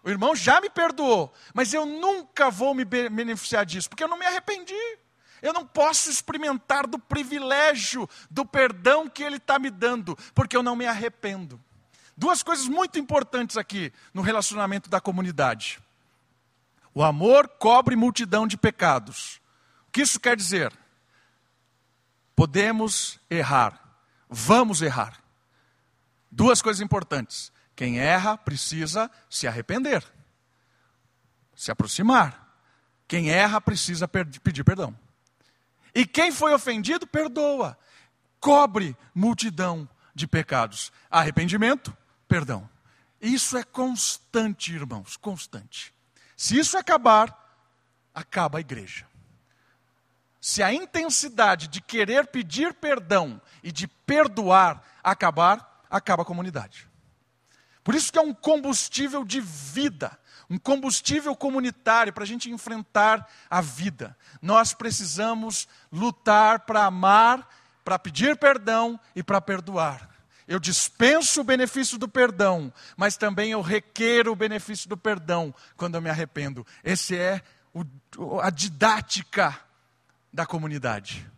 O 0.04 0.10
irmão 0.10 0.36
já 0.36 0.60
me 0.60 0.70
perdoou, 0.70 1.34
mas 1.54 1.74
eu 1.74 1.86
nunca 1.86 2.50
vou 2.50 2.74
me 2.74 2.84
beneficiar 2.84 3.66
disso, 3.66 3.90
porque 3.90 4.04
eu 4.04 4.08
não 4.08 4.18
me 4.18 4.26
arrependi. 4.26 4.74
Eu 5.42 5.52
não 5.52 5.66
posso 5.66 6.10
experimentar 6.10 6.88
do 6.88 6.98
privilégio 6.98 8.10
do 8.30 8.46
perdão 8.46 9.10
que 9.10 9.22
ele 9.22 9.38
está 9.38 9.60
me 9.60 9.70
dando, 9.70 10.18
porque 10.34 10.56
eu 10.56 10.64
não 10.64 10.76
me 10.76 10.86
arrependo. 10.86 11.62
Duas 12.16 12.42
coisas 12.42 12.68
muito 12.68 12.98
importantes 12.98 13.58
aqui 13.58 13.92
no 14.14 14.22
relacionamento 14.22 14.90
da 14.90 15.02
comunidade: 15.02 15.82
o 16.94 17.04
amor 17.04 17.48
cobre 17.60 17.96
multidão 17.96 18.48
de 18.48 18.56
pecados, 18.56 19.42
que 19.94 20.02
isso 20.02 20.20
quer 20.20 20.36
dizer? 20.36 20.74
Podemos 22.36 23.20
errar, 23.30 23.80
vamos 24.28 24.82
errar. 24.82 25.22
Duas 26.32 26.64
coisas 26.64 26.82
importantes. 26.82 27.52
Quem 27.76 28.00
erra 28.00 28.36
precisa 28.36 29.10
se 29.30 29.48
arrepender, 29.48 30.04
se 31.56 31.72
aproximar. 31.72 32.42
Quem 33.08 33.30
erra 33.30 33.62
precisa 33.62 34.08
pedir 34.08 34.64
perdão. 34.64 34.98
E 35.94 36.08
quem 36.08 36.32
foi 36.32 36.54
ofendido, 36.54 37.06
perdoa. 37.06 37.78
Cobre 38.40 38.98
multidão 39.14 39.88
de 40.16 40.26
pecados. 40.26 40.92
Arrependimento, 41.10 41.96
perdão. 42.28 42.68
Isso 43.22 43.56
é 43.58 43.64
constante, 43.64 44.74
irmãos, 44.74 45.16
constante. 45.18 45.94
Se 46.36 46.58
isso 46.58 46.78
acabar, 46.78 47.62
acaba 48.14 48.58
a 48.58 48.62
igreja. 48.62 49.06
Se 50.46 50.62
a 50.62 50.74
intensidade 50.74 51.70
de 51.70 51.80
querer 51.80 52.28
pedir 52.28 52.74
perdão 52.74 53.42
e 53.64 53.72
de 53.72 53.88
perdoar 53.88 54.84
acabar, 55.02 55.86
acaba 55.90 56.24
a 56.24 56.26
comunidade. 56.26 56.86
Por 57.82 57.96
isso 57.96 58.12
que 58.12 58.20
é 58.20 58.22
um 58.22 58.34
combustível 58.34 59.24
de 59.24 59.40
vida, 59.40 60.20
um 60.50 60.58
combustível 60.58 61.34
comunitário 61.34 62.12
para 62.12 62.26
a 62.26 62.28
gente 62.28 62.52
enfrentar 62.52 63.26
a 63.50 63.62
vida. 63.62 64.18
Nós 64.42 64.74
precisamos 64.74 65.66
lutar 65.90 66.66
para 66.66 66.84
amar, 66.84 67.48
para 67.86 67.98
pedir 67.98 68.36
perdão 68.36 69.00
e 69.16 69.24
para 69.24 69.40
perdoar. 69.40 70.10
Eu 70.46 70.60
dispenso 70.60 71.40
o 71.40 71.46
benefício 71.46 71.98
do 71.98 72.10
perdão, 72.10 72.74
mas 72.98 73.16
também 73.16 73.52
eu 73.52 73.62
requero 73.62 74.34
o 74.34 74.36
benefício 74.36 74.90
do 74.90 74.98
perdão 74.98 75.56
quando 75.78 75.96
eu 75.96 76.02
me 76.02 76.10
arrependo. 76.10 76.68
Essa 76.84 77.16
é 77.16 77.42
o, 77.74 78.42
a 78.42 78.50
didática 78.50 79.58
da 80.34 80.46
comunidade. 80.46 81.30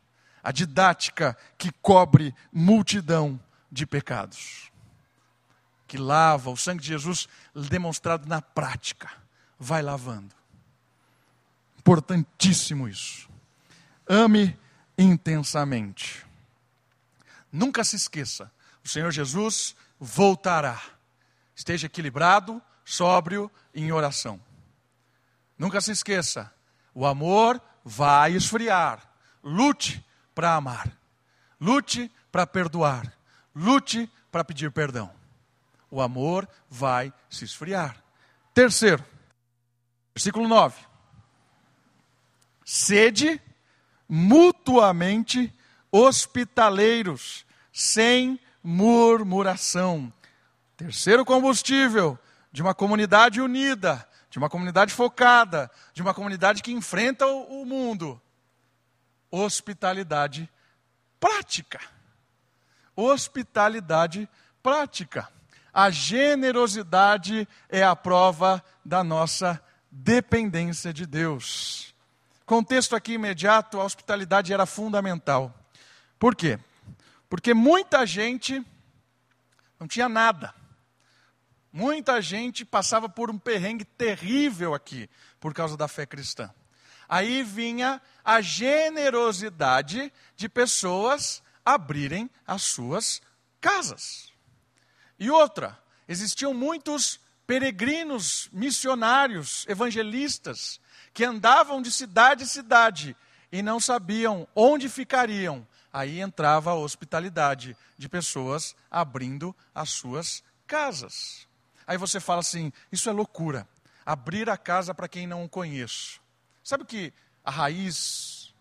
A 0.41 0.51
didática 0.51 1.37
que 1.57 1.71
cobre 1.81 2.33
multidão 2.51 3.39
de 3.71 3.85
pecados. 3.85 4.71
Que 5.87 5.97
lava 5.97 6.49
o 6.49 6.57
sangue 6.57 6.81
de 6.81 6.87
Jesus 6.87 7.27
demonstrado 7.53 8.27
na 8.27 8.41
prática. 8.41 9.11
Vai 9.59 9.81
lavando. 9.81 10.33
Importantíssimo 11.77 12.87
isso. 12.87 13.29
Ame 14.07 14.57
intensamente. 14.97 16.25
Nunca 17.51 17.83
se 17.83 17.95
esqueça 17.95 18.51
o 18.85 18.87
Senhor 18.87 19.11
Jesus 19.11 19.75
voltará. 19.99 20.79
Esteja 21.55 21.87
equilibrado, 21.87 22.61
sóbrio 22.85 23.51
em 23.73 23.91
oração. 23.91 24.39
Nunca 25.57 25.81
se 25.81 25.91
esqueça, 25.91 26.53
o 26.93 27.03
amor 27.05 27.59
vai 27.85 28.33
esfriar. 28.33 29.07
Lute 29.43 30.03
para 30.33 30.55
amar. 30.55 30.91
Lute 31.61 32.11
para 32.31 32.47
perdoar. 32.47 33.13
Lute 33.55 34.11
para 34.31 34.43
pedir 34.43 34.71
perdão. 34.71 35.11
O 35.91 36.01
amor 36.01 36.49
vai 36.67 37.13
se 37.29 37.45
esfriar. 37.45 37.95
Terceiro, 38.53 39.05
versículo 40.13 40.47
9. 40.47 40.83
Sede 42.65 43.39
mutuamente 44.09 45.53
hospitaleiros, 45.91 47.45
sem 47.71 48.39
murmuração. 48.63 50.11
Terceiro 50.75 51.23
combustível 51.23 52.17
de 52.51 52.61
uma 52.61 52.73
comunidade 52.73 53.39
unida, 53.39 54.05
de 54.35 54.37
uma 54.37 54.49
comunidade 54.49 54.93
focada, 54.93 55.71
de 55.93 56.01
uma 56.01 56.13
comunidade 56.13 56.61
que 56.61 56.73
enfrenta 56.73 57.25
o 57.25 57.65
mundo. 57.65 58.21
Hospitalidade 59.31 60.51
prática. 61.21 61.79
Hospitalidade 62.97 64.27
prática. 64.61 65.29
A 65.73 65.89
generosidade 65.89 67.47
é 67.69 67.81
a 67.81 67.95
prova 67.95 68.61
da 68.83 69.05
nossa 69.05 69.63
dependência 69.89 70.91
de 70.91 71.05
Deus. 71.05 71.95
Contexto 72.45 72.93
aqui 72.93 73.13
imediato, 73.13 73.79
a 73.79 73.85
hospitalidade 73.85 74.51
era 74.51 74.65
fundamental. 74.65 75.57
Por 76.19 76.35
quê? 76.35 76.59
Porque 77.29 77.53
muita 77.53 78.05
gente 78.05 78.61
não 79.79 79.87
tinha 79.87 80.09
nada. 80.09 80.53
Muita 81.77 82.21
gente 82.21 82.63
passava 82.63 83.09
por 83.09 83.29
um 83.29 83.37
perrengue 83.37 83.83
terrível 83.83 84.73
aqui 84.73 85.09
por 85.41 85.53
causa 85.53 85.75
da 85.75 85.89
fé 85.89 86.05
cristã. 86.05 86.49
Aí 87.09 87.43
vinha 87.43 88.01
a 88.23 88.39
generosidade 88.39 90.09
de 90.37 90.47
pessoas 90.47 91.43
abrirem 91.65 92.29
as 92.47 92.61
suas 92.61 93.21
casas. 93.59 94.31
E 95.19 95.29
outra, 95.29 95.77
existiam 96.07 96.53
muitos 96.53 97.19
peregrinos, 97.45 98.47
missionários, 98.53 99.65
evangelistas, 99.67 100.79
que 101.13 101.25
andavam 101.25 101.81
de 101.81 101.91
cidade 101.91 102.45
em 102.45 102.47
cidade 102.47 103.17
e 103.51 103.61
não 103.61 103.81
sabiam 103.81 104.47
onde 104.55 104.87
ficariam 104.87 105.67
aí 105.91 106.21
entrava 106.21 106.71
a 106.71 106.75
hospitalidade 106.75 107.75
de 107.97 108.07
pessoas 108.07 108.73
abrindo 108.89 109.53
as 109.73 109.89
suas 109.89 110.41
casas. 110.65 111.53
Aí 111.87 111.97
você 111.97 112.19
fala 112.19 112.39
assim: 112.39 112.71
isso 112.91 113.09
é 113.09 113.11
loucura. 113.11 113.67
Abrir 114.05 114.49
a 114.49 114.57
casa 114.57 114.93
para 114.93 115.07
quem 115.07 115.25
não 115.25 115.47
conheço. 115.47 116.21
Sabe 116.63 116.83
o 116.83 116.85
que 116.85 117.13
a 117.43 117.51
raiz 117.51 118.53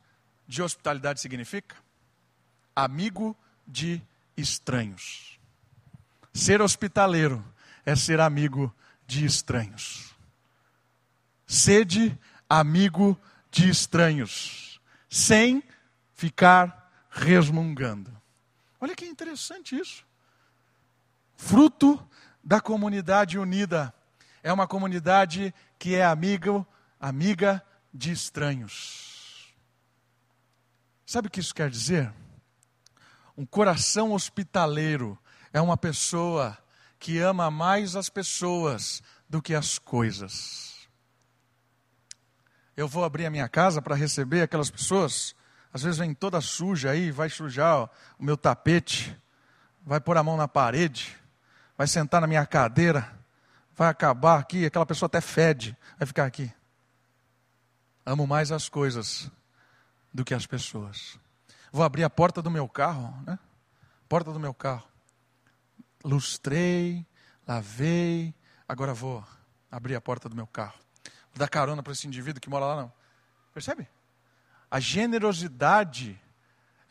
de 0.47 0.63
hospitalidade 0.63 1.21
significa? 1.21 1.77
Amigo 2.75 3.37
de 3.67 4.03
estranhos. 4.37 5.39
Ser 6.33 6.61
hospitaleiro 6.61 7.45
é 7.85 7.95
ser 7.95 8.21
amigo 8.21 8.75
de 9.07 9.25
estranhos. 9.25 10.15
Sede 11.47 12.19
amigo 12.49 13.19
de 13.51 13.69
estranhos, 13.69 14.81
sem 15.09 15.63
ficar 16.15 16.91
resmungando. 17.11 18.11
Olha 18.81 18.97
que 18.97 19.07
interessante 19.07 19.79
isso. 19.79 20.05
Fruto 21.37 22.05
da 22.45 22.61
comunidade 22.61 23.39
unida. 23.39 23.95
É 24.43 24.53
uma 24.53 24.67
comunidade 24.67 25.55
que 25.79 25.95
é 25.95 26.05
amigo, 26.05 26.67
amiga 27.01 27.65
de 27.93 28.13
estranhos. 28.13 29.55
Sabe 31.07 31.29
o 31.29 31.31
que 31.31 31.41
isso 31.41 31.55
quer 31.55 31.71
dizer? 31.71 32.13
Um 33.37 33.47
coração 33.47 34.13
hospitaleiro 34.13 35.19
é 35.53 35.61
uma 35.61 35.77
pessoa 35.77 36.57
que 36.99 37.19
ama 37.19 37.51
mais 37.51 37.97
as 37.97 38.09
pessoas 38.09 39.03
do 39.29 39.41
que 39.41 39.55
as 39.55 39.79
coisas. 39.79 40.89
Eu 42.77 42.89
vou 42.89 43.05
abrir 43.05 43.27
a 43.27 43.31
minha 43.31 43.49
casa 43.49 43.81
para 43.81 43.95
receber 43.95 44.43
aquelas 44.43 44.71
pessoas 44.71 45.35
às 45.75 45.83
vezes 45.83 45.99
vem 45.99 46.15
toda 46.15 46.41
suja 46.41 46.91
aí, 46.91 47.11
vai 47.11 47.29
sujar 47.29 47.91
o 48.17 48.23
meu 48.23 48.37
tapete, 48.37 49.21
vai 49.85 50.01
pôr 50.01 50.17
a 50.17 50.23
mão 50.23 50.37
na 50.37 50.47
parede, 50.47 51.19
vai 51.77 51.87
sentar 51.87 52.21
na 52.21 52.27
minha 52.27 52.47
cadeira, 52.47 53.13
vai 53.75 53.89
acabar 53.89 54.39
aqui, 54.39 54.67
aquela 54.67 54.87
pessoa 54.87 55.07
até 55.07 55.21
fede, 55.21 55.77
vai 55.99 56.07
ficar 56.07 56.25
aqui. 56.25 56.53
Amo 58.07 58.27
mais 58.27 58.53
as 58.53 58.69
coisas 58.69 59.31
do 60.13 60.25
que 60.25 60.35
as 60.35 60.47
pessoas. 60.47 61.19
Vou 61.73 61.83
abrir 61.83 62.05
a 62.05 62.11
porta 62.11 62.41
do 62.41 62.51
meu 62.51 62.69
carro, 62.69 63.13
né? 63.27 63.39
Porta 64.09 64.33
do 64.33 64.39
meu 64.39 64.55
carro. 64.55 64.87
Lustrei, 66.05 67.05
lavei, 67.47 68.35
agora 68.69 68.95
vou 68.95 69.25
abrir 69.71 69.97
a 69.97 70.01
porta 70.01 70.29
do 70.29 70.37
meu 70.37 70.47
carro. 70.47 70.79
Vou 71.33 71.39
dar 71.39 71.49
carona 71.49 71.83
para 71.83 71.93
esse 71.93 72.07
indivíduo 72.07 72.41
que 72.41 72.49
mora 72.49 72.67
lá, 72.67 72.77
não. 72.83 72.93
Percebe? 73.53 73.89
A 74.71 74.79
generosidade 74.79 76.21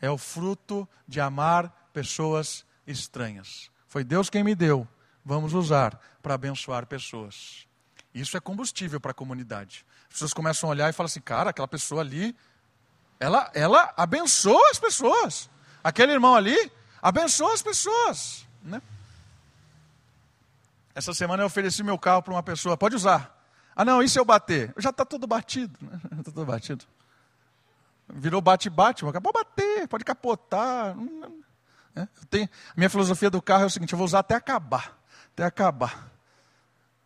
é 0.00 0.10
o 0.10 0.18
fruto 0.18 0.86
de 1.06 1.20
amar 1.20 1.90
pessoas 1.92 2.66
estranhas. 2.86 3.70
Foi 3.94 4.02
Deus 4.02 4.28
quem 4.28 4.42
me 4.42 4.56
deu, 4.56 4.88
vamos 5.24 5.54
usar 5.54 6.00
para 6.20 6.34
abençoar 6.34 6.84
pessoas. 6.84 7.64
Isso 8.12 8.36
é 8.36 8.40
combustível 8.40 8.98
para 8.98 9.12
a 9.12 9.14
comunidade. 9.14 9.86
As 10.08 10.14
pessoas 10.14 10.34
começam 10.34 10.68
a 10.68 10.72
olhar 10.72 10.90
e 10.90 10.92
falam 10.92 11.06
assim: 11.06 11.20
cara, 11.20 11.50
aquela 11.50 11.68
pessoa 11.68 12.00
ali, 12.00 12.34
ela, 13.20 13.52
ela 13.54 13.94
abençoa 13.96 14.68
as 14.72 14.80
pessoas. 14.80 15.48
Aquele 15.84 16.10
irmão 16.10 16.34
ali 16.34 16.72
abençoa 17.00 17.54
as 17.54 17.62
pessoas. 17.62 18.44
Né? 18.64 18.82
Essa 20.92 21.14
semana 21.14 21.44
eu 21.44 21.46
ofereci 21.46 21.84
meu 21.84 21.96
carro 21.96 22.20
para 22.20 22.34
uma 22.34 22.42
pessoa, 22.42 22.76
pode 22.76 22.96
usar. 22.96 23.46
Ah, 23.76 23.84
não, 23.84 24.02
e 24.02 24.08
se 24.08 24.18
eu 24.18 24.24
bater? 24.24 24.74
Já 24.76 24.90
está 24.90 25.04
tudo 25.04 25.24
batido. 25.24 25.78
Né? 25.80 26.00
Está 26.18 26.32
tudo 26.34 26.44
batido. 26.44 26.84
Virou 28.12 28.40
bate-bate, 28.40 29.04
pode 29.04 29.20
bater, 29.20 29.86
pode 29.86 30.04
capotar. 30.04 30.96
É, 31.96 32.08
tenho, 32.28 32.46
a 32.46 32.74
minha 32.76 32.90
filosofia 32.90 33.30
do 33.30 33.40
carro 33.40 33.64
é 33.64 33.66
o 33.66 33.70
seguinte: 33.70 33.92
eu 33.92 33.98
vou 33.98 34.04
usar 34.04 34.20
até 34.20 34.34
acabar. 34.34 34.98
Até 35.32 35.44
acabar. 35.44 36.10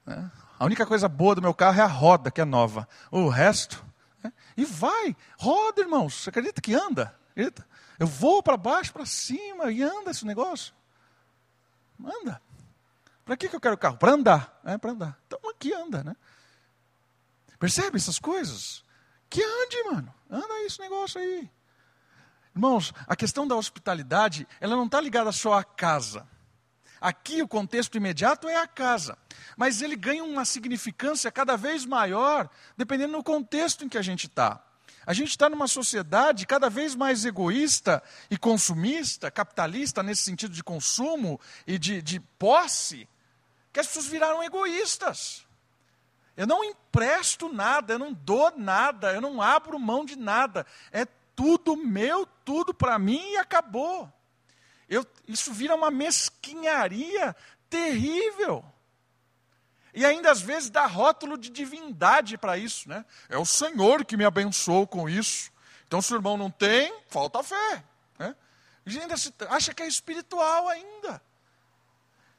É, 0.06 0.24
a 0.58 0.64
única 0.64 0.86
coisa 0.86 1.08
boa 1.08 1.34
do 1.34 1.42
meu 1.42 1.54
carro 1.54 1.78
é 1.78 1.82
a 1.82 1.86
roda, 1.86 2.30
que 2.30 2.40
é 2.40 2.44
nova. 2.44 2.88
O 3.10 3.28
resto. 3.28 3.84
É, 4.24 4.32
e 4.56 4.64
vai, 4.64 5.16
roda, 5.38 5.80
irmãos. 5.80 6.14
Você 6.14 6.30
acredita 6.30 6.60
que 6.60 6.74
anda? 6.74 7.14
Acredita? 7.30 7.66
Eu 7.98 8.06
vou 8.06 8.42
para 8.42 8.56
baixo, 8.56 8.92
para 8.92 9.04
cima 9.04 9.70
e 9.70 9.82
anda 9.82 10.10
esse 10.10 10.24
negócio. 10.24 10.74
Anda. 12.00 12.40
Para 13.24 13.36
que, 13.36 13.48
que 13.48 13.56
eu 13.56 13.60
quero 13.60 13.76
carro? 13.76 13.98
Para 13.98 14.12
andar. 14.12 14.60
É, 14.64 14.78
para 14.78 14.92
andar. 14.92 15.18
Então 15.26 15.38
aqui 15.50 15.72
anda, 15.72 16.02
né? 16.02 16.16
Percebe 17.58 17.96
essas 17.96 18.18
coisas? 18.18 18.84
Que 19.28 19.42
ande, 19.42 19.82
mano. 19.90 20.14
Anda 20.30 20.64
esse 20.64 20.80
negócio 20.80 21.20
aí. 21.20 21.50
Irmãos, 22.58 22.92
a 23.06 23.14
questão 23.14 23.46
da 23.46 23.54
hospitalidade, 23.54 24.44
ela 24.60 24.74
não 24.74 24.86
está 24.86 25.00
ligada 25.00 25.30
só 25.30 25.52
à 25.52 25.62
casa. 25.62 26.26
Aqui 27.00 27.40
o 27.40 27.46
contexto 27.46 27.96
imediato 27.96 28.48
é 28.48 28.56
a 28.56 28.66
casa. 28.66 29.16
Mas 29.56 29.80
ele 29.80 29.94
ganha 29.94 30.24
uma 30.24 30.44
significância 30.44 31.30
cada 31.30 31.56
vez 31.56 31.86
maior, 31.86 32.50
dependendo 32.76 33.12
do 33.16 33.22
contexto 33.22 33.84
em 33.84 33.88
que 33.88 33.96
a 33.96 34.02
gente 34.02 34.26
está. 34.26 34.60
A 35.06 35.12
gente 35.12 35.28
está 35.28 35.48
numa 35.48 35.68
sociedade 35.68 36.48
cada 36.48 36.68
vez 36.68 36.96
mais 36.96 37.24
egoísta 37.24 38.02
e 38.28 38.36
consumista, 38.36 39.30
capitalista, 39.30 40.02
nesse 40.02 40.22
sentido 40.22 40.52
de 40.52 40.64
consumo 40.64 41.40
e 41.64 41.78
de, 41.78 42.02
de 42.02 42.18
posse, 42.40 43.08
que 43.72 43.78
as 43.78 43.86
pessoas 43.86 44.06
viraram 44.06 44.42
egoístas. 44.42 45.46
Eu 46.36 46.46
não 46.46 46.64
empresto 46.64 47.52
nada, 47.52 47.94
eu 47.94 47.98
não 48.00 48.12
dou 48.12 48.52
nada, 48.56 49.12
eu 49.12 49.20
não 49.20 49.40
abro 49.40 49.78
mão 49.78 50.04
de 50.04 50.16
nada. 50.16 50.66
É 50.90 51.06
tudo 51.38 51.76
meu, 51.76 52.26
tudo 52.44 52.74
para 52.74 52.98
mim 52.98 53.22
e 53.30 53.36
acabou. 53.36 54.12
Eu, 54.88 55.06
isso 55.28 55.52
vira 55.52 55.72
uma 55.72 55.88
mesquinharia 55.88 57.36
terrível. 57.70 58.64
E 59.94 60.04
ainda 60.04 60.32
às 60.32 60.40
vezes 60.40 60.68
dá 60.68 60.84
rótulo 60.84 61.38
de 61.38 61.48
divindade 61.48 62.36
para 62.36 62.58
isso, 62.58 62.88
né? 62.88 63.04
É 63.28 63.38
o 63.38 63.46
Senhor 63.46 64.04
que 64.04 64.16
me 64.16 64.24
abençoou 64.24 64.84
com 64.84 65.08
isso. 65.08 65.52
Então, 65.86 66.02
se 66.02 66.12
o 66.12 66.16
irmão 66.16 66.36
não 66.36 66.50
tem, 66.50 66.92
falta 67.06 67.40
fé. 67.44 67.84
Né? 68.18 68.34
E 68.84 68.98
ainda 68.98 69.16
se, 69.16 69.32
acha 69.48 69.72
que 69.72 69.84
é 69.84 69.86
espiritual 69.86 70.68
ainda. 70.68 71.22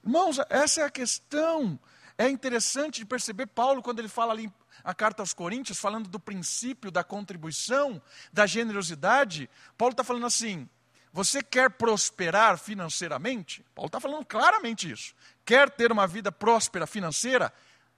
Irmãos, 0.04 0.40
essa 0.50 0.82
é 0.82 0.84
a 0.84 0.90
questão. 0.90 1.80
É 2.18 2.28
interessante 2.28 3.00
de 3.00 3.06
perceber 3.06 3.46
Paulo 3.46 3.82
quando 3.82 4.00
ele 4.00 4.10
fala 4.10 4.34
ali 4.34 4.52
a 4.84 4.94
carta 4.94 5.22
aos 5.22 5.34
Coríntios, 5.34 5.80
falando 5.80 6.10
do 6.10 6.20
princípio 6.20 6.92
da 6.92 7.04
contribuição, 7.04 8.02
da 8.32 8.46
generosidade. 8.46 9.50
Paulo 9.78 9.94
está 9.94 10.04
falando 10.04 10.26
assim: 10.26 10.68
você 11.12 11.42
quer 11.42 11.72
prosperar 11.72 12.58
financeiramente? 12.58 13.66
Paulo 13.74 13.88
está 13.88 14.00
falando 14.00 14.26
claramente 14.26 14.92
isso. 14.92 15.14
Quer 15.44 15.70
ter 15.70 15.92
uma 15.92 16.06
vida 16.06 16.32
próspera 16.32 16.86
financeira? 16.86 17.52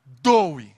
Doe. 0.06 0.76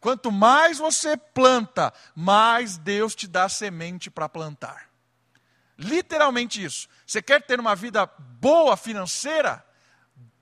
Quanto 0.00 0.32
mais 0.32 0.78
você 0.78 1.16
planta, 1.16 1.92
mais 2.14 2.76
Deus 2.76 3.14
te 3.14 3.26
dá 3.26 3.48
semente 3.48 4.10
para 4.10 4.28
plantar. 4.28 4.88
Literalmente 5.78 6.62
isso. 6.62 6.88
Você 7.06 7.20
quer 7.20 7.42
ter 7.42 7.58
uma 7.58 7.74
vida 7.74 8.06
boa 8.18 8.76
financeira? 8.76 9.64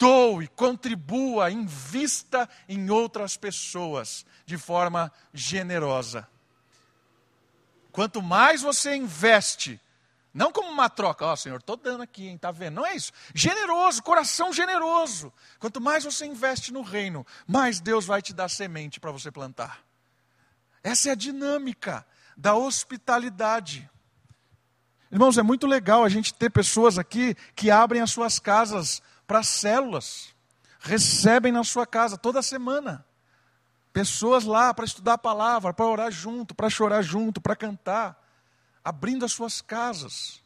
Doe, 0.01 0.49
contribua, 0.49 1.51
invista 1.51 2.49
em 2.67 2.89
outras 2.89 3.37
pessoas 3.37 4.25
de 4.47 4.57
forma 4.57 5.13
generosa. 5.31 6.27
Quanto 7.93 8.23
mais 8.23 8.63
você 8.63 8.95
investe, 8.95 9.79
não 10.33 10.51
como 10.51 10.71
uma 10.71 10.89
troca, 10.89 11.27
ó 11.27 11.35
oh, 11.35 11.37
Senhor, 11.37 11.61
estou 11.61 11.77
dando 11.77 12.03
aqui, 12.03 12.29
hein, 12.29 12.39
tá 12.39 12.51
vendo? 12.51 12.77
Não 12.77 12.87
é 12.87 12.97
isso. 12.97 13.13
Generoso, 13.35 14.03
coração 14.03 14.55
generoso. 14.55 15.31
Quanto 15.59 15.83
mais 15.83 16.03
você 16.03 16.25
investe 16.25 16.73
no 16.73 16.81
reino, 16.81 17.27
mais 17.47 17.79
Deus 17.79 18.07
vai 18.07 18.23
te 18.23 18.33
dar 18.33 18.49
semente 18.49 18.99
para 18.99 19.13
você 19.13 19.31
plantar. 19.31 19.85
Essa 20.83 21.11
é 21.11 21.13
a 21.13 21.15
dinâmica 21.15 22.07
da 22.35 22.55
hospitalidade. 22.55 23.91
Irmãos, 25.13 25.37
é 25.37 25.43
muito 25.43 25.67
legal 25.67 26.05
a 26.05 26.09
gente 26.09 26.33
ter 26.33 26.49
pessoas 26.49 26.99
aqui 26.99 27.35
que 27.55 27.71
abrem 27.71 28.01
as 28.01 28.13
suas 28.13 28.39
casas 28.39 29.03
para 29.31 29.45
células, 29.45 30.35
recebem 30.81 31.53
na 31.53 31.63
sua 31.63 31.87
casa 31.87 32.19
toda 32.19 32.43
semana. 32.43 33.07
Pessoas 33.93 34.43
lá 34.43 34.75
para 34.75 34.85
estudar 34.85 35.13
a 35.13 35.19
palavra, 35.19 35.73
para 35.73 35.87
orar 35.87 36.11
junto, 36.11 36.53
para 36.53 36.69
chorar 36.69 37.01
junto, 37.01 37.41
para 37.41 37.55
cantar 37.55 38.21
abrindo 38.83 39.25
as 39.25 39.31
suas 39.31 39.61
casas. 39.61 40.43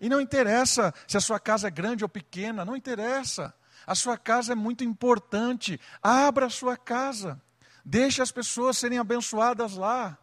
E 0.00 0.08
não 0.08 0.20
interessa 0.20 0.92
se 1.06 1.16
a 1.16 1.20
sua 1.20 1.38
casa 1.38 1.68
é 1.68 1.70
grande 1.70 2.02
ou 2.02 2.08
pequena, 2.08 2.64
não 2.64 2.74
interessa. 2.74 3.54
A 3.86 3.94
sua 3.94 4.18
casa 4.18 4.54
é 4.54 4.56
muito 4.56 4.82
importante. 4.82 5.80
Abra 6.02 6.46
a 6.46 6.50
sua 6.50 6.76
casa. 6.76 7.40
Deixe 7.84 8.20
as 8.20 8.32
pessoas 8.32 8.76
serem 8.76 8.98
abençoadas 8.98 9.74
lá. 9.74 10.18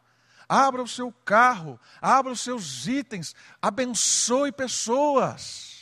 Abra 0.50 0.84
o 0.84 0.88
seu 0.90 1.10
carro, 1.24 1.80
abra 2.02 2.34
os 2.34 2.42
seus 2.42 2.86
itens, 2.86 3.34
abençoe 3.62 4.52
pessoas. 4.52 5.77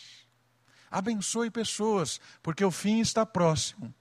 Abençoe 0.95 1.51
pessoas, 1.51 2.21
porque 2.41 2.63
o 2.63 2.71
fim 2.71 3.01
está 3.01 3.25
próximo. 3.25 3.93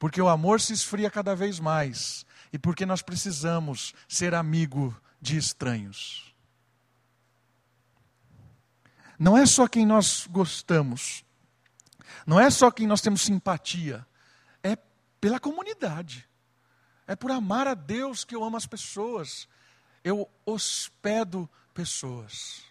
Porque 0.00 0.20
o 0.20 0.28
amor 0.28 0.60
se 0.60 0.72
esfria 0.72 1.08
cada 1.08 1.32
vez 1.32 1.60
mais 1.60 2.26
e 2.52 2.58
porque 2.58 2.84
nós 2.84 3.02
precisamos 3.02 3.94
ser 4.08 4.34
amigo 4.34 5.00
de 5.20 5.36
estranhos. 5.36 6.34
Não 9.16 9.38
é 9.38 9.46
só 9.46 9.68
quem 9.68 9.86
nós 9.86 10.26
gostamos, 10.28 11.24
não 12.26 12.40
é 12.40 12.50
só 12.50 12.68
quem 12.68 12.88
nós 12.88 13.00
temos 13.00 13.22
simpatia, 13.22 14.04
é 14.60 14.76
pela 15.20 15.38
comunidade. 15.38 16.28
É 17.06 17.14
por 17.14 17.30
amar 17.30 17.68
a 17.68 17.74
Deus 17.74 18.24
que 18.24 18.34
eu 18.34 18.42
amo 18.42 18.56
as 18.56 18.66
pessoas. 18.66 19.46
Eu 20.02 20.28
hospedo 20.44 21.48
pessoas. 21.72 22.64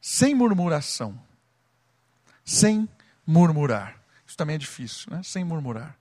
Sem 0.00 0.34
murmuração. 0.34 1.30
Sem 2.52 2.88
murmurar. 3.26 3.98
Isso 4.26 4.36
também 4.36 4.56
é 4.56 4.58
difícil, 4.58 5.10
né? 5.10 5.22
Sem 5.22 5.44
murmurar. 5.44 5.96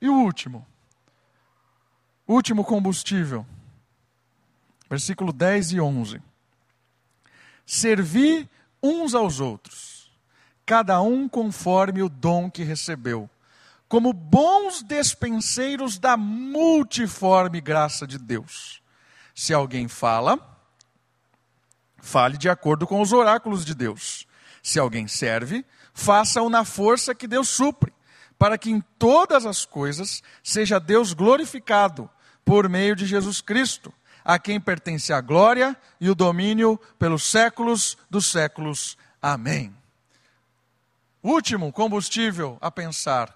E 0.00 0.08
o 0.08 0.14
último. 0.14 0.66
Último 2.26 2.64
combustível. 2.64 3.46
Versículo 4.88 5.32
10 5.32 5.72
e 5.72 5.80
11 5.80 6.22
servir 7.70 8.50
uns 8.82 9.14
aos 9.14 9.38
outros, 9.38 10.10
cada 10.66 11.00
um 11.00 11.28
conforme 11.28 12.02
o 12.02 12.08
dom 12.08 12.50
que 12.50 12.64
recebeu, 12.64 13.30
como 13.88 14.12
bons 14.12 14.82
despenseiros 14.82 15.96
da 15.96 16.16
multiforme 16.16 17.60
graça 17.60 18.08
de 18.08 18.18
Deus. 18.18 18.82
Se 19.36 19.54
alguém 19.54 19.86
fala, 19.86 20.36
fale 21.96 22.36
de 22.36 22.48
acordo 22.48 22.88
com 22.88 23.00
os 23.00 23.12
oráculos 23.12 23.64
de 23.64 23.72
Deus. 23.72 24.26
Se 24.62 24.78
alguém 24.78 25.06
serve, 25.08 25.64
faça-o 25.92 26.50
na 26.50 26.64
força 26.64 27.14
que 27.14 27.26
Deus 27.26 27.48
supre, 27.48 27.92
para 28.38 28.56
que 28.56 28.70
em 28.70 28.80
todas 28.98 29.46
as 29.46 29.64
coisas 29.64 30.22
seja 30.42 30.78
Deus 30.78 31.12
glorificado 31.12 32.08
por 32.44 32.68
meio 32.68 32.96
de 32.96 33.06
Jesus 33.06 33.40
Cristo 33.40 33.92
a 34.24 34.38
quem 34.38 34.60
pertence 34.60 35.12
a 35.12 35.20
glória 35.20 35.76
e 36.00 36.08
o 36.10 36.14
domínio 36.14 36.78
pelos 36.98 37.24
séculos 37.24 37.96
dos 38.08 38.26
séculos. 38.26 38.96
Amém. 39.20 39.74
Último 41.22 41.72
combustível 41.72 42.56
a 42.60 42.70
pensar 42.70 43.34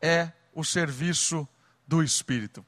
é 0.00 0.30
o 0.54 0.64
serviço 0.64 1.46
do 1.86 2.02
Espírito. 2.02 2.64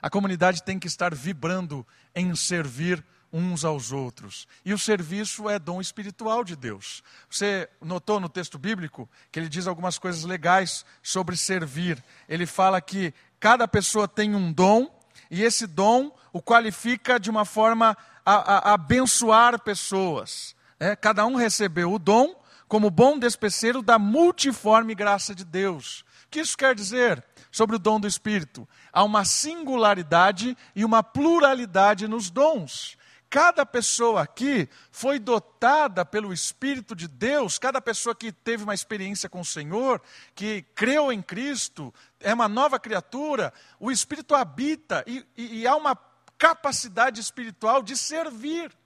A 0.00 0.08
comunidade 0.08 0.62
tem 0.62 0.78
que 0.78 0.86
estar 0.86 1.14
vibrando 1.14 1.86
em 2.14 2.34
servir 2.34 3.04
uns 3.32 3.64
aos 3.64 3.92
outros. 3.92 4.46
E 4.64 4.72
o 4.72 4.78
serviço 4.78 5.48
é 5.48 5.58
dom 5.58 5.80
espiritual 5.80 6.42
de 6.42 6.56
Deus. 6.56 7.02
Você 7.28 7.68
notou 7.80 8.18
no 8.18 8.28
texto 8.28 8.58
bíblico 8.58 9.08
que 9.30 9.38
ele 9.38 9.48
diz 9.48 9.66
algumas 9.66 9.98
coisas 9.98 10.24
legais 10.24 10.84
sobre 11.02 11.36
servir. 11.36 12.02
Ele 12.28 12.46
fala 12.46 12.80
que 12.80 13.14
cada 13.38 13.68
pessoa 13.68 14.08
tem 14.08 14.34
um 14.34 14.52
dom 14.52 14.90
e 15.30 15.42
esse 15.42 15.66
dom 15.66 16.12
o 16.32 16.42
qualifica 16.42 17.18
de 17.18 17.30
uma 17.30 17.44
forma 17.44 17.96
a, 18.24 18.34
a, 18.34 18.70
a 18.70 18.74
abençoar 18.74 19.60
pessoas. 19.60 20.54
É, 20.78 20.96
cada 20.96 21.26
um 21.26 21.34
recebeu 21.34 21.92
o 21.92 21.98
dom 21.98 22.34
como 22.66 22.90
bom 22.90 23.18
despeceiro 23.18 23.82
da 23.82 23.98
multiforme 23.98 24.94
graça 24.94 25.34
de 25.34 25.44
Deus. 25.44 26.04
O 26.26 26.30
que 26.30 26.40
isso 26.40 26.56
quer 26.56 26.74
dizer 26.74 27.24
sobre 27.50 27.76
o 27.76 27.78
dom 27.78 27.98
do 27.98 28.06
Espírito? 28.06 28.68
Há 28.92 29.02
uma 29.02 29.24
singularidade 29.24 30.56
e 30.74 30.84
uma 30.84 31.02
pluralidade 31.02 32.06
nos 32.06 32.30
dons. 32.30 32.96
Cada 33.30 33.64
pessoa 33.64 34.22
aqui 34.22 34.68
foi 34.90 35.20
dotada 35.20 36.04
pelo 36.04 36.32
Espírito 36.32 36.96
de 36.96 37.06
Deus, 37.06 37.60
cada 37.60 37.80
pessoa 37.80 38.12
que 38.12 38.32
teve 38.32 38.64
uma 38.64 38.74
experiência 38.74 39.28
com 39.28 39.40
o 39.40 39.44
Senhor, 39.44 40.02
que 40.34 40.62
creu 40.74 41.12
em 41.12 41.22
Cristo, 41.22 41.94
é 42.18 42.34
uma 42.34 42.48
nova 42.48 42.80
criatura, 42.80 43.52
o 43.78 43.88
Espírito 43.88 44.34
habita 44.34 45.04
e, 45.06 45.24
e, 45.36 45.60
e 45.60 45.66
há 45.66 45.76
uma 45.76 45.96
capacidade 46.36 47.20
espiritual 47.20 47.84
de 47.84 47.96
servir. 47.96 48.76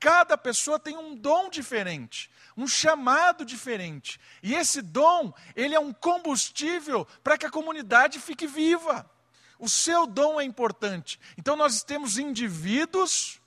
Cada 0.00 0.38
pessoa 0.38 0.78
tem 0.78 0.96
um 0.96 1.14
dom 1.14 1.50
diferente, 1.50 2.30
um 2.56 2.66
chamado 2.66 3.44
diferente. 3.44 4.18
E 4.42 4.54
esse 4.54 4.80
dom, 4.80 5.30
ele 5.54 5.74
é 5.74 5.80
um 5.80 5.92
combustível 5.92 7.06
para 7.22 7.36
que 7.36 7.44
a 7.44 7.50
comunidade 7.50 8.18
fique 8.18 8.46
viva. 8.46 9.10
O 9.58 9.68
seu 9.68 10.06
dom 10.06 10.40
é 10.40 10.44
importante. 10.44 11.20
Então 11.36 11.54
nós 11.54 11.82
temos 11.82 12.16
indivíduos 12.16 13.37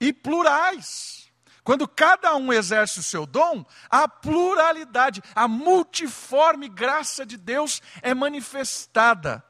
e 0.00 0.12
plurais. 0.12 1.28
Quando 1.64 1.86
cada 1.86 2.34
um 2.36 2.52
exerce 2.52 2.98
o 2.98 3.02
seu 3.02 3.26
dom, 3.26 3.64
a 3.90 4.08
pluralidade, 4.08 5.22
a 5.34 5.46
multiforme 5.46 6.68
graça 6.68 7.26
de 7.26 7.36
Deus 7.36 7.82
é 8.00 8.14
manifestada 8.14 9.44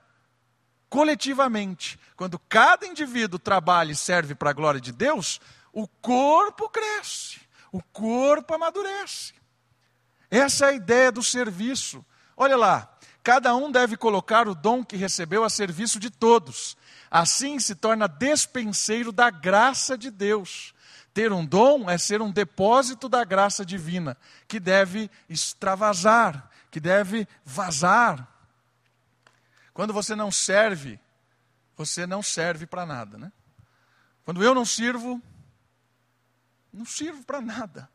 coletivamente. 0.89 1.99
Quando 2.17 2.39
cada 2.39 2.87
indivíduo 2.87 3.39
trabalha 3.39 3.93
e 3.93 3.97
serve 3.97 4.35
para 4.35 4.51
a 4.51 4.55
glória 4.55 4.81
de 4.81 4.91
Deus, 4.91 5.41
o 5.73 5.87
corpo 5.87 6.69
cresce, 6.69 7.41
o 7.71 7.83
corpo 7.93 8.55
amadurece. 8.55 9.35
Essa 10.31 10.67
é 10.67 10.69
a 10.71 10.73
ideia 10.73 11.13
do 11.13 11.23
serviço. 11.23 12.05
Olha 12.37 12.57
lá, 12.57 12.99
cada 13.23 13.55
um 13.55 13.71
deve 13.71 13.97
colocar 13.97 14.49
o 14.49 14.55
dom 14.55 14.85
que 14.85 14.97
recebeu 14.97 15.45
a 15.45 15.51
serviço 15.51 16.01
de 16.01 16.11
todos. 16.11 16.77
Assim 17.11 17.59
se 17.59 17.75
torna 17.75 18.07
despenseiro 18.07 19.11
da 19.13 19.31
graça 19.31 19.97
de 19.97 20.11
Deus. 20.11 20.75
Ter 21.15 21.33
um 21.33 21.45
dom 21.45 21.89
é 21.89 21.99
ser 21.99 22.23
um 22.23 22.31
depósito 22.31 23.09
da 23.09 23.25
graça 23.25 23.65
divina, 23.65 24.17
que 24.47 24.61
deve 24.61 25.11
extravasar, 25.29 26.51
que 26.71 26.79
deve 26.79 27.27
vazar. 27.45 28.27
Quando 29.73 29.93
você 29.93 30.15
não 30.15 30.31
serve, 30.31 31.01
você 31.77 32.07
não 32.07 32.23
serve 32.23 32.67
para 32.67 32.85
nada, 32.85 33.17
né? 33.17 33.33
Quando 34.25 34.43
eu 34.43 34.55
não 34.55 34.65
sirvo, 34.65 35.23
não 36.73 36.85
sirvo 36.85 37.25
para 37.25 37.41
nada. 37.41 37.89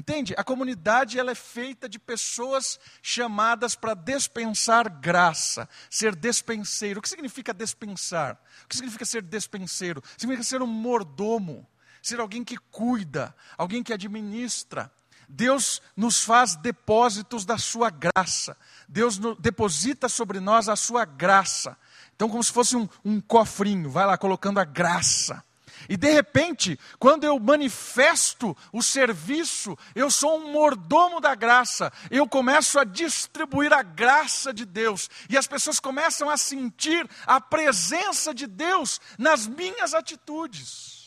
Entende? 0.00 0.34
A 0.38 0.42
comunidade 0.42 1.18
ela 1.18 1.30
é 1.30 1.34
feita 1.34 1.86
de 1.86 1.98
pessoas 1.98 2.80
chamadas 3.02 3.74
para 3.74 3.92
dispensar 3.92 4.88
graça, 4.88 5.68
ser 5.90 6.16
despenseiro. 6.16 7.00
O 7.00 7.02
que 7.02 7.08
significa 7.08 7.52
dispensar? 7.52 8.40
O 8.64 8.68
que 8.68 8.76
significa 8.76 9.04
ser 9.04 9.20
despenseiro? 9.20 10.02
Significa 10.16 10.42
ser 10.42 10.62
um 10.62 10.66
mordomo, 10.66 11.68
ser 12.02 12.18
alguém 12.18 12.42
que 12.42 12.56
cuida, 12.56 13.36
alguém 13.58 13.82
que 13.82 13.92
administra. 13.92 14.90
Deus 15.28 15.82
nos 15.94 16.24
faz 16.24 16.56
depósitos 16.56 17.44
da 17.44 17.58
sua 17.58 17.90
graça. 17.90 18.56
Deus 18.88 19.20
deposita 19.38 20.08
sobre 20.08 20.40
nós 20.40 20.66
a 20.70 20.76
sua 20.76 21.04
graça. 21.04 21.76
Então, 22.16 22.30
como 22.30 22.42
se 22.42 22.50
fosse 22.50 22.74
um, 22.74 22.88
um 23.04 23.20
cofrinho, 23.20 23.90
vai 23.90 24.06
lá 24.06 24.16
colocando 24.16 24.60
a 24.60 24.64
graça. 24.64 25.44
E 25.88 25.96
de 25.96 26.10
repente, 26.10 26.78
quando 26.98 27.24
eu 27.24 27.38
manifesto 27.38 28.56
o 28.72 28.82
serviço, 28.82 29.76
eu 29.94 30.10
sou 30.10 30.38
um 30.38 30.52
mordomo 30.52 31.20
da 31.20 31.34
graça, 31.34 31.92
eu 32.10 32.28
começo 32.28 32.78
a 32.78 32.84
distribuir 32.84 33.72
a 33.72 33.82
graça 33.82 34.52
de 34.52 34.64
Deus, 34.64 35.08
e 35.28 35.36
as 35.36 35.46
pessoas 35.46 35.80
começam 35.80 36.28
a 36.28 36.36
sentir 36.36 37.08
a 37.26 37.40
presença 37.40 38.34
de 38.34 38.46
Deus 38.46 39.00
nas 39.18 39.46
minhas 39.46 39.94
atitudes. 39.94 41.00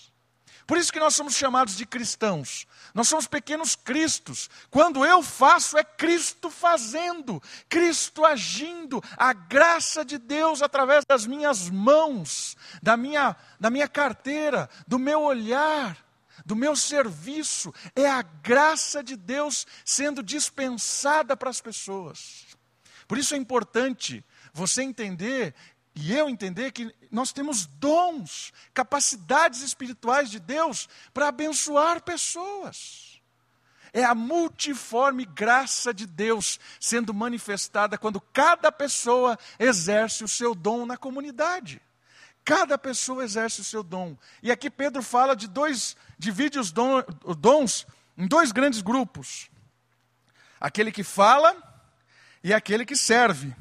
Por 0.66 0.78
isso 0.78 0.94
que 0.94 1.00
nós 1.00 1.14
somos 1.14 1.36
chamados 1.36 1.76
de 1.76 1.86
cristãos. 1.86 2.66
Nós 2.94 3.08
somos 3.08 3.28
pequenos 3.28 3.76
cristos. 3.76 4.50
Quando 4.70 5.04
eu 5.04 5.24
faço, 5.24 5.78
é 5.78 5.84
Cristo 5.84 6.50
fazendo, 6.50 7.42
Cristo 7.68 8.24
agindo, 8.24 9.04
a 9.18 9.34
graça 9.34 10.06
de 10.06 10.20
Deus 10.20 10.62
através 10.62 11.04
das 11.04 11.26
minhas 11.26 11.70
mãos, 11.70 12.56
da 12.84 12.96
minha, 12.96 13.36
da 13.60 13.72
minha 13.72 13.88
carteira, 13.88 14.70
do 14.88 15.00
meu 15.00 15.22
olhar, 15.22 15.98
do 16.46 16.56
meu 16.56 16.76
serviço. 16.76 17.74
É 17.96 18.08
a 18.08 18.22
graça 18.22 19.04
de 19.04 19.16
Deus 19.16 19.66
sendo 19.84 20.22
dispensada 20.22 21.36
para 21.36 21.50
as 21.50 21.60
pessoas. 21.60 22.46
Por 23.08 23.18
isso 23.18 23.34
é 23.34 23.38
importante 23.38 24.24
você 24.54 24.84
entender 24.84 25.56
e 25.96 26.14
eu 26.14 26.28
entender 26.28 26.72
que 26.72 26.94
nós 27.12 27.32
temos 27.32 27.66
dons, 27.66 28.52
capacidades 28.74 29.62
espirituais 29.62 30.30
de 30.30 30.40
Deus 30.40 30.90
para 31.14 31.28
abençoar 31.28 32.02
pessoas. 32.02 33.22
É 33.92 34.04
a 34.04 34.16
multiforme 34.16 35.24
graça 35.24 35.94
de 35.94 36.08
Deus 36.08 36.60
sendo 36.80 37.14
manifestada 37.14 37.96
quando 37.96 38.20
cada 38.20 38.72
pessoa 38.72 39.38
exerce 39.60 40.24
o 40.24 40.28
seu 40.28 40.56
dom 40.56 40.84
na 40.84 40.98
comunidade. 40.98 41.80
Cada 42.44 42.76
pessoa 42.76 43.24
exerce 43.24 43.62
o 43.62 43.64
seu 43.64 43.84
dom. 43.84 44.18
E 44.42 44.52
aqui 44.52 44.70
Pedro 44.70 45.04
fala 45.04 45.36
de 45.36 45.48
dois, 45.48 45.96
divide 46.18 46.58
os 46.58 46.72
dons 46.72 47.86
em 48.18 48.28
dois 48.28 48.52
grandes 48.52 48.82
grupos: 48.82 49.50
aquele 50.60 50.92
que 50.92 51.04
fala 51.04 51.56
e 52.44 52.52
aquele 52.52 52.86
que 52.86 52.96
serve. 52.96 53.56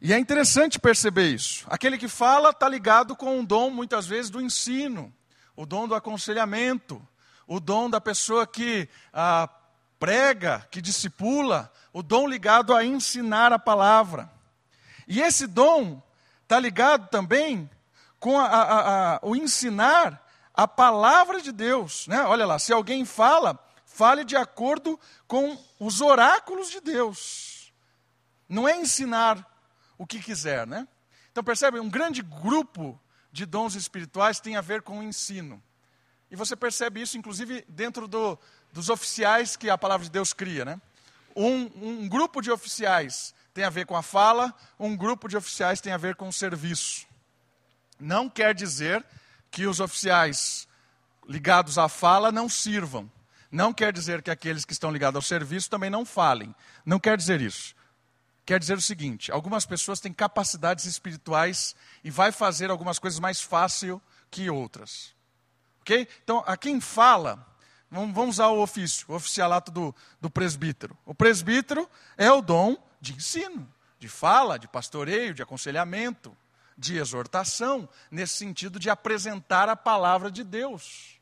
E 0.00 0.12
é 0.12 0.18
interessante 0.18 0.78
perceber 0.78 1.28
isso. 1.28 1.66
Aquele 1.68 1.98
que 1.98 2.06
fala 2.06 2.50
está 2.50 2.68
ligado 2.68 3.16
com 3.16 3.40
o 3.40 3.46
dom, 3.46 3.70
muitas 3.70 4.06
vezes, 4.06 4.30
do 4.30 4.40
ensino, 4.40 5.12
o 5.56 5.66
dom 5.66 5.88
do 5.88 5.94
aconselhamento, 5.94 7.02
o 7.46 7.58
dom 7.58 7.90
da 7.90 8.00
pessoa 8.00 8.46
que 8.46 8.88
ah, 9.12 9.48
prega, 9.98 10.66
que 10.70 10.80
discipula, 10.80 11.72
o 11.92 12.02
dom 12.02 12.28
ligado 12.28 12.74
a 12.74 12.84
ensinar 12.84 13.52
a 13.52 13.58
palavra. 13.58 14.30
E 15.08 15.20
esse 15.20 15.46
dom 15.46 16.00
está 16.44 16.60
ligado 16.60 17.08
também 17.08 17.68
com 18.20 18.38
a, 18.38 18.46
a, 18.46 19.14
a, 19.14 19.20
o 19.22 19.34
ensinar 19.34 20.24
a 20.54 20.68
palavra 20.68 21.40
de 21.40 21.50
Deus. 21.50 22.06
Né? 22.06 22.22
Olha 22.22 22.46
lá, 22.46 22.58
se 22.58 22.72
alguém 22.72 23.04
fala, 23.04 23.58
fale 23.84 24.24
de 24.24 24.36
acordo 24.36 24.98
com 25.26 25.58
os 25.80 26.00
oráculos 26.00 26.70
de 26.70 26.80
Deus. 26.80 27.72
Não 28.48 28.68
é 28.68 28.76
ensinar 28.76 29.44
o 29.98 30.06
que 30.06 30.20
quiser, 30.20 30.66
né? 30.66 30.86
Então 31.32 31.42
percebe, 31.42 31.80
um 31.80 31.90
grande 31.90 32.22
grupo 32.22 32.98
de 33.32 33.44
dons 33.44 33.74
espirituais 33.74 34.40
tem 34.40 34.56
a 34.56 34.60
ver 34.60 34.82
com 34.82 35.00
o 35.00 35.02
ensino. 35.02 35.62
E 36.30 36.36
você 36.36 36.54
percebe 36.54 37.02
isso, 37.02 37.18
inclusive, 37.18 37.64
dentro 37.68 38.06
do, 38.06 38.38
dos 38.72 38.88
oficiais 38.88 39.56
que 39.56 39.68
a 39.68 39.76
palavra 39.76 40.04
de 40.04 40.10
Deus 40.10 40.32
cria, 40.32 40.64
né? 40.64 40.80
Um, 41.34 41.70
um 41.74 42.08
grupo 42.08 42.40
de 42.40 42.50
oficiais 42.50 43.34
tem 43.52 43.64
a 43.64 43.70
ver 43.70 43.86
com 43.86 43.96
a 43.96 44.02
fala, 44.02 44.54
um 44.78 44.96
grupo 44.96 45.28
de 45.28 45.36
oficiais 45.36 45.80
tem 45.80 45.92
a 45.92 45.96
ver 45.96 46.16
com 46.16 46.28
o 46.28 46.32
serviço. 46.32 47.06
Não 47.98 48.28
quer 48.28 48.54
dizer 48.54 49.04
que 49.50 49.66
os 49.66 49.80
oficiais 49.80 50.68
ligados 51.28 51.78
à 51.78 51.88
fala 51.88 52.30
não 52.30 52.48
sirvam. 52.48 53.10
Não 53.50 53.72
quer 53.72 53.92
dizer 53.92 54.22
que 54.22 54.30
aqueles 54.30 54.64
que 54.64 54.72
estão 54.72 54.90
ligados 54.90 55.16
ao 55.16 55.22
serviço 55.22 55.70
também 55.70 55.90
não 55.90 56.04
falem. 56.04 56.54
Não 56.84 56.98
quer 56.98 57.16
dizer 57.16 57.40
isso 57.40 57.74
quer 58.48 58.58
dizer 58.58 58.78
o 58.78 58.80
seguinte: 58.80 59.30
algumas 59.30 59.66
pessoas 59.66 60.00
têm 60.00 60.10
capacidades 60.10 60.86
espirituais 60.86 61.76
e 62.02 62.10
vai 62.10 62.32
fazer 62.32 62.70
algumas 62.70 62.98
coisas 62.98 63.20
mais 63.20 63.42
fácil 63.42 64.00
que 64.30 64.48
outras. 64.48 65.14
Ok? 65.82 66.08
Então, 66.24 66.42
a 66.46 66.56
quem 66.56 66.80
fala, 66.80 67.46
vamos 67.90 68.36
usar 68.36 68.46
o 68.48 68.62
ofício, 68.62 69.04
o 69.10 69.14
oficialato 69.14 69.70
do, 69.70 69.94
do 70.18 70.30
presbítero. 70.30 70.96
O 71.04 71.14
presbítero 71.14 71.88
é 72.16 72.32
o 72.32 72.40
dom 72.40 72.74
de 72.98 73.12
ensino, 73.12 73.70
de 73.98 74.08
fala, 74.08 74.58
de 74.58 74.66
pastoreio, 74.66 75.34
de 75.34 75.42
aconselhamento, 75.42 76.34
de 76.76 76.96
exortação, 76.96 77.86
nesse 78.10 78.34
sentido 78.34 78.78
de 78.78 78.88
apresentar 78.88 79.68
a 79.68 79.76
palavra 79.76 80.30
de 80.30 80.42
Deus. 80.42 81.20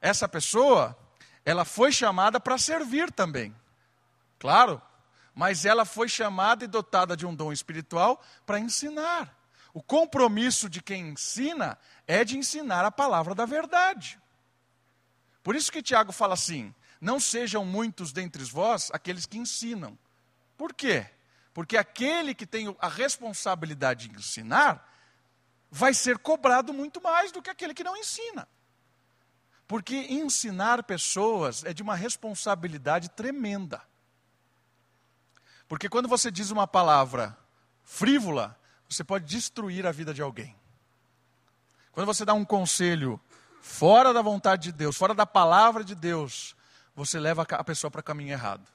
Essa 0.00 0.26
pessoa, 0.26 0.96
ela 1.44 1.66
foi 1.66 1.92
chamada 1.92 2.40
para 2.40 2.56
servir 2.56 3.12
também. 3.12 3.54
Claro, 4.38 4.80
mas 5.34 5.64
ela 5.64 5.84
foi 5.84 6.08
chamada 6.08 6.64
e 6.64 6.68
dotada 6.68 7.16
de 7.16 7.26
um 7.26 7.34
dom 7.34 7.52
espiritual 7.52 8.22
para 8.44 8.58
ensinar. 8.58 9.36
O 9.72 9.82
compromisso 9.82 10.68
de 10.68 10.82
quem 10.82 11.10
ensina 11.10 11.78
é 12.06 12.24
de 12.24 12.36
ensinar 12.36 12.84
a 12.84 12.90
palavra 12.90 13.34
da 13.34 13.46
verdade. 13.46 14.20
Por 15.42 15.54
isso 15.54 15.70
que 15.70 15.82
Tiago 15.82 16.12
fala 16.12 16.34
assim: 16.34 16.74
não 17.00 17.18
sejam 17.20 17.64
muitos 17.64 18.12
dentre 18.12 18.42
vós 18.44 18.90
aqueles 18.92 19.26
que 19.26 19.38
ensinam. 19.38 19.98
Por 20.56 20.74
quê? 20.74 21.06
Porque 21.54 21.76
aquele 21.76 22.34
que 22.34 22.46
tem 22.46 22.74
a 22.78 22.88
responsabilidade 22.88 24.08
de 24.08 24.16
ensinar 24.16 24.86
vai 25.70 25.94
ser 25.94 26.18
cobrado 26.18 26.72
muito 26.72 27.00
mais 27.00 27.32
do 27.32 27.40
que 27.40 27.48
aquele 27.48 27.72
que 27.72 27.84
não 27.84 27.96
ensina. 27.96 28.46
Porque 29.66 29.94
ensinar 29.94 30.82
pessoas 30.82 31.64
é 31.64 31.72
de 31.72 31.82
uma 31.82 31.94
responsabilidade 31.94 33.08
tremenda. 33.10 33.80
Porque 35.70 35.88
quando 35.88 36.08
você 36.08 36.32
diz 36.32 36.50
uma 36.50 36.66
palavra 36.66 37.38
frívola, 37.84 38.58
você 38.88 39.04
pode 39.04 39.24
destruir 39.24 39.86
a 39.86 39.92
vida 39.92 40.12
de 40.12 40.20
alguém. 40.20 40.56
Quando 41.92 42.06
você 42.06 42.24
dá 42.24 42.34
um 42.34 42.44
conselho 42.44 43.20
fora 43.62 44.12
da 44.12 44.20
vontade 44.20 44.64
de 44.64 44.72
Deus, 44.72 44.96
fora 44.96 45.14
da 45.14 45.24
palavra 45.24 45.84
de 45.84 45.94
Deus, 45.94 46.56
você 46.92 47.20
leva 47.20 47.46
a 47.48 47.62
pessoa 47.62 47.88
para 47.88 48.02
caminho 48.02 48.32
errado. 48.32 48.68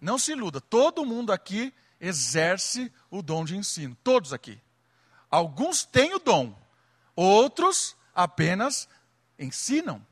Não 0.00 0.16
se 0.16 0.30
iluda, 0.30 0.60
todo 0.60 1.04
mundo 1.04 1.32
aqui 1.32 1.74
exerce 2.00 2.92
o 3.10 3.20
dom 3.20 3.44
de 3.44 3.56
ensino, 3.56 3.96
todos 4.04 4.32
aqui. 4.32 4.62
Alguns 5.28 5.84
têm 5.84 6.14
o 6.14 6.20
dom, 6.20 6.56
outros 7.16 7.96
apenas 8.14 8.88
ensinam. 9.36 10.06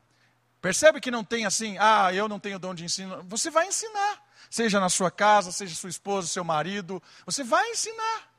Percebe 0.59 0.99
que 0.99 1.09
não 1.09 1.23
tem 1.23 1.45
assim, 1.45 1.77
ah, 1.79 2.13
eu 2.13 2.27
não 2.27 2.37
tenho 2.37 2.59
dom 2.59 2.75
de 2.75 2.83
ensino. 2.83 3.23
Você 3.29 3.49
vai 3.49 3.65
ensinar 3.65 4.29
seja 4.49 4.79
na 4.79 4.89
sua 4.89 5.11
casa, 5.11 5.51
seja 5.51 5.75
sua 5.75 5.89
esposa, 5.89 6.27
seu 6.27 6.43
marido, 6.43 7.01
você 7.25 7.43
vai 7.43 7.69
ensinar. 7.69 8.31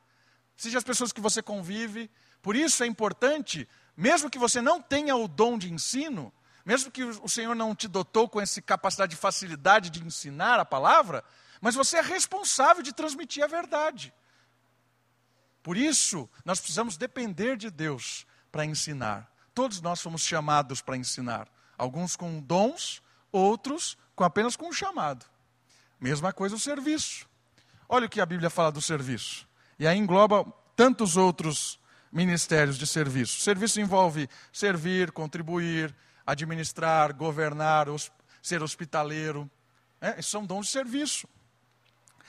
Seja 0.57 0.79
as 0.79 0.85
pessoas 0.85 1.13
que 1.13 1.21
você 1.21 1.43
convive. 1.43 2.11
Por 2.41 2.57
isso 2.57 2.83
é 2.83 2.87
importante 2.87 3.69
mesmo 3.97 4.31
que 4.31 4.39
você 4.39 4.61
não 4.61 4.81
tenha 4.81 5.15
o 5.17 5.29
dom 5.29 5.59
de 5.59 5.73
ensino, 5.73 6.33
mesmo 6.65 6.91
que 6.91 7.05
o 7.05 7.29
Senhor 7.29 7.55
não 7.55 7.75
te 7.75 7.89
dotou 7.89 8.29
com 8.29 8.41
essa 8.41 8.61
capacidade 8.63 9.11
de 9.11 9.17
facilidade 9.17 9.91
de 9.91 10.05
ensinar 10.05 10.59
a 10.59 10.65
palavra, 10.65 11.25
mas 11.61 11.75
você 11.75 11.99
é 11.99 12.03
responsável 12.03 12.83
de 12.83 12.93
transmitir 12.93 13.45
a 13.45 13.47
verdade. 13.47 14.13
Por 15.63 15.77
isso, 15.77 16.29
nós 16.45 16.59
precisamos 16.59 16.97
depender 16.97 17.57
de 17.57 17.71
Deus 17.71 18.27
para 18.51 18.65
ensinar. 18.65 19.31
Todos 19.55 19.81
nós 19.81 20.01
somos 20.01 20.23
chamados 20.23 20.81
para 20.81 20.97
ensinar. 20.97 21.49
Alguns 21.77 22.17
com 22.17 22.41
dons, 22.41 23.03
outros 23.31 23.97
com 24.17 24.25
apenas 24.25 24.57
com 24.57 24.69
um 24.69 24.73
chamado. 24.73 25.27
Mesma 26.03 26.33
coisa 26.33 26.57
o 26.57 26.59
serviço. 26.59 27.29
Olha 27.89 28.07
o 28.07 28.09
que 28.09 28.21
a 28.21 28.27
Bíblia 28.27 28.51
fala 28.51 28.73
do 28.73 28.83
serviço. 28.83 29.47
E 29.79 29.87
aí 29.87 29.97
engloba 29.97 30.45
tantos 30.75 31.17
outros 31.17 31.79
ministérios 32.11 32.77
de 32.77 32.89
serviço. 32.89 33.41
Serviço 33.41 33.81
envolve 33.81 34.29
servir, 34.53 35.13
contribuir, 35.13 35.95
administrar, 36.27 37.15
governar, 37.15 37.87
ser 38.43 38.65
hospitaleiro. 38.65 39.49
É, 40.01 40.21
são 40.21 40.45
dons 40.45 40.67
de 40.67 40.73
serviço. 40.73 41.29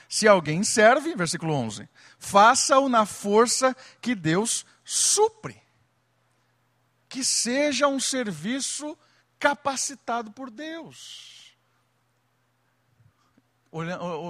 Se 0.08 0.28
alguém 0.28 0.64
serve, 0.64 1.16
versículo 1.16 1.56
11, 1.56 1.90
faça-o 2.20 2.88
na 2.88 3.08
força 3.08 3.76
que 4.00 4.14
Deus 4.14 4.68
supre. 4.86 5.60
Que 7.10 7.26
seja 7.26 7.88
um 7.88 8.00
serviço 8.00 8.96
capacitado 9.40 10.32
por 10.32 10.52
Deus. 10.52 11.43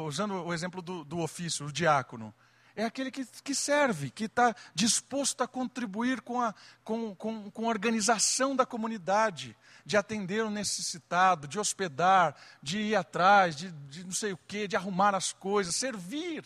Usando 0.05 0.45
o 0.45 0.53
exemplo 0.53 0.81
do, 0.81 1.03
do 1.03 1.19
ofício, 1.19 1.65
o 1.65 1.71
diácono 1.71 2.33
é 2.75 2.85
aquele 2.85 3.11
que, 3.11 3.25
que 3.43 3.53
serve, 3.53 4.09
que 4.09 4.25
está 4.25 4.55
disposto 4.73 5.41
a 5.41 5.47
contribuir 5.47 6.21
com 6.21 6.41
a, 6.41 6.53
com, 6.83 7.15
com, 7.15 7.51
com 7.51 7.65
a 7.65 7.69
organização 7.69 8.55
da 8.55 8.65
comunidade, 8.65 9.55
de 9.85 9.95
atender 9.97 10.43
o 10.43 10.49
necessitado, 10.49 11.47
de 11.47 11.59
hospedar, 11.59 12.35
de 12.61 12.79
ir 12.79 12.95
atrás, 12.95 13.55
de, 13.55 13.71
de 13.71 14.03
não 14.03 14.11
sei 14.11 14.33
o 14.33 14.39
quê, 14.47 14.67
de 14.67 14.75
arrumar 14.75 15.13
as 15.13 15.31
coisas, 15.33 15.75
servir, 15.75 16.43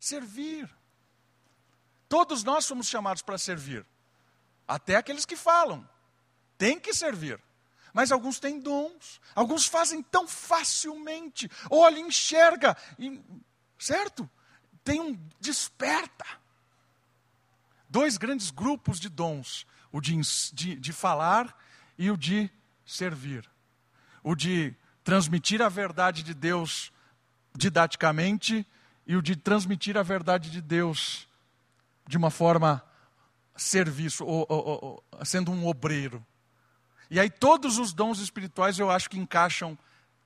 servir. 0.00 0.70
Todos 2.08 2.42
nós 2.42 2.64
somos 2.64 2.86
chamados 2.86 3.22
para 3.22 3.36
servir, 3.36 3.84
até 4.66 4.96
aqueles 4.96 5.26
que 5.26 5.36
falam, 5.36 5.86
tem 6.56 6.78
que 6.78 6.94
servir. 6.94 7.40
Mas 7.96 8.12
alguns 8.12 8.38
têm 8.38 8.60
dons, 8.60 9.18
alguns 9.34 9.64
fazem 9.66 10.02
tão 10.02 10.28
facilmente, 10.28 11.50
olha, 11.70 11.98
enxerga, 11.98 12.76
certo? 13.78 14.30
tem 14.86 15.00
um 15.00 15.18
desperta. 15.40 16.24
Dois 17.90 18.16
grandes 18.16 18.52
grupos 18.52 19.00
de 19.00 19.08
dons: 19.08 19.66
o 19.90 20.00
de, 20.00 20.18
de, 20.52 20.76
de 20.76 20.92
falar 20.92 21.54
e 21.98 22.08
o 22.08 22.16
de 22.16 22.48
servir. 22.86 23.50
O 24.22 24.34
de 24.36 24.72
transmitir 25.02 25.60
a 25.60 25.68
verdade 25.68 26.22
de 26.22 26.32
Deus 26.32 26.92
didaticamente 27.54 28.64
e 29.06 29.16
o 29.16 29.22
de 29.22 29.34
transmitir 29.34 29.96
a 29.96 30.02
verdade 30.02 30.50
de 30.50 30.60
Deus 30.60 31.28
de 32.06 32.16
uma 32.16 32.30
forma 32.30 32.84
serviço, 33.56 34.24
ou, 34.24 34.46
ou, 34.48 35.02
ou, 35.10 35.24
sendo 35.24 35.50
um 35.50 35.66
obreiro. 35.66 36.24
E 37.10 37.20
aí 37.20 37.30
todos 37.30 37.78
os 37.78 37.92
dons 37.92 38.18
espirituais 38.18 38.78
eu 38.78 38.90
acho 38.90 39.08
que 39.08 39.18
encaixam 39.18 39.78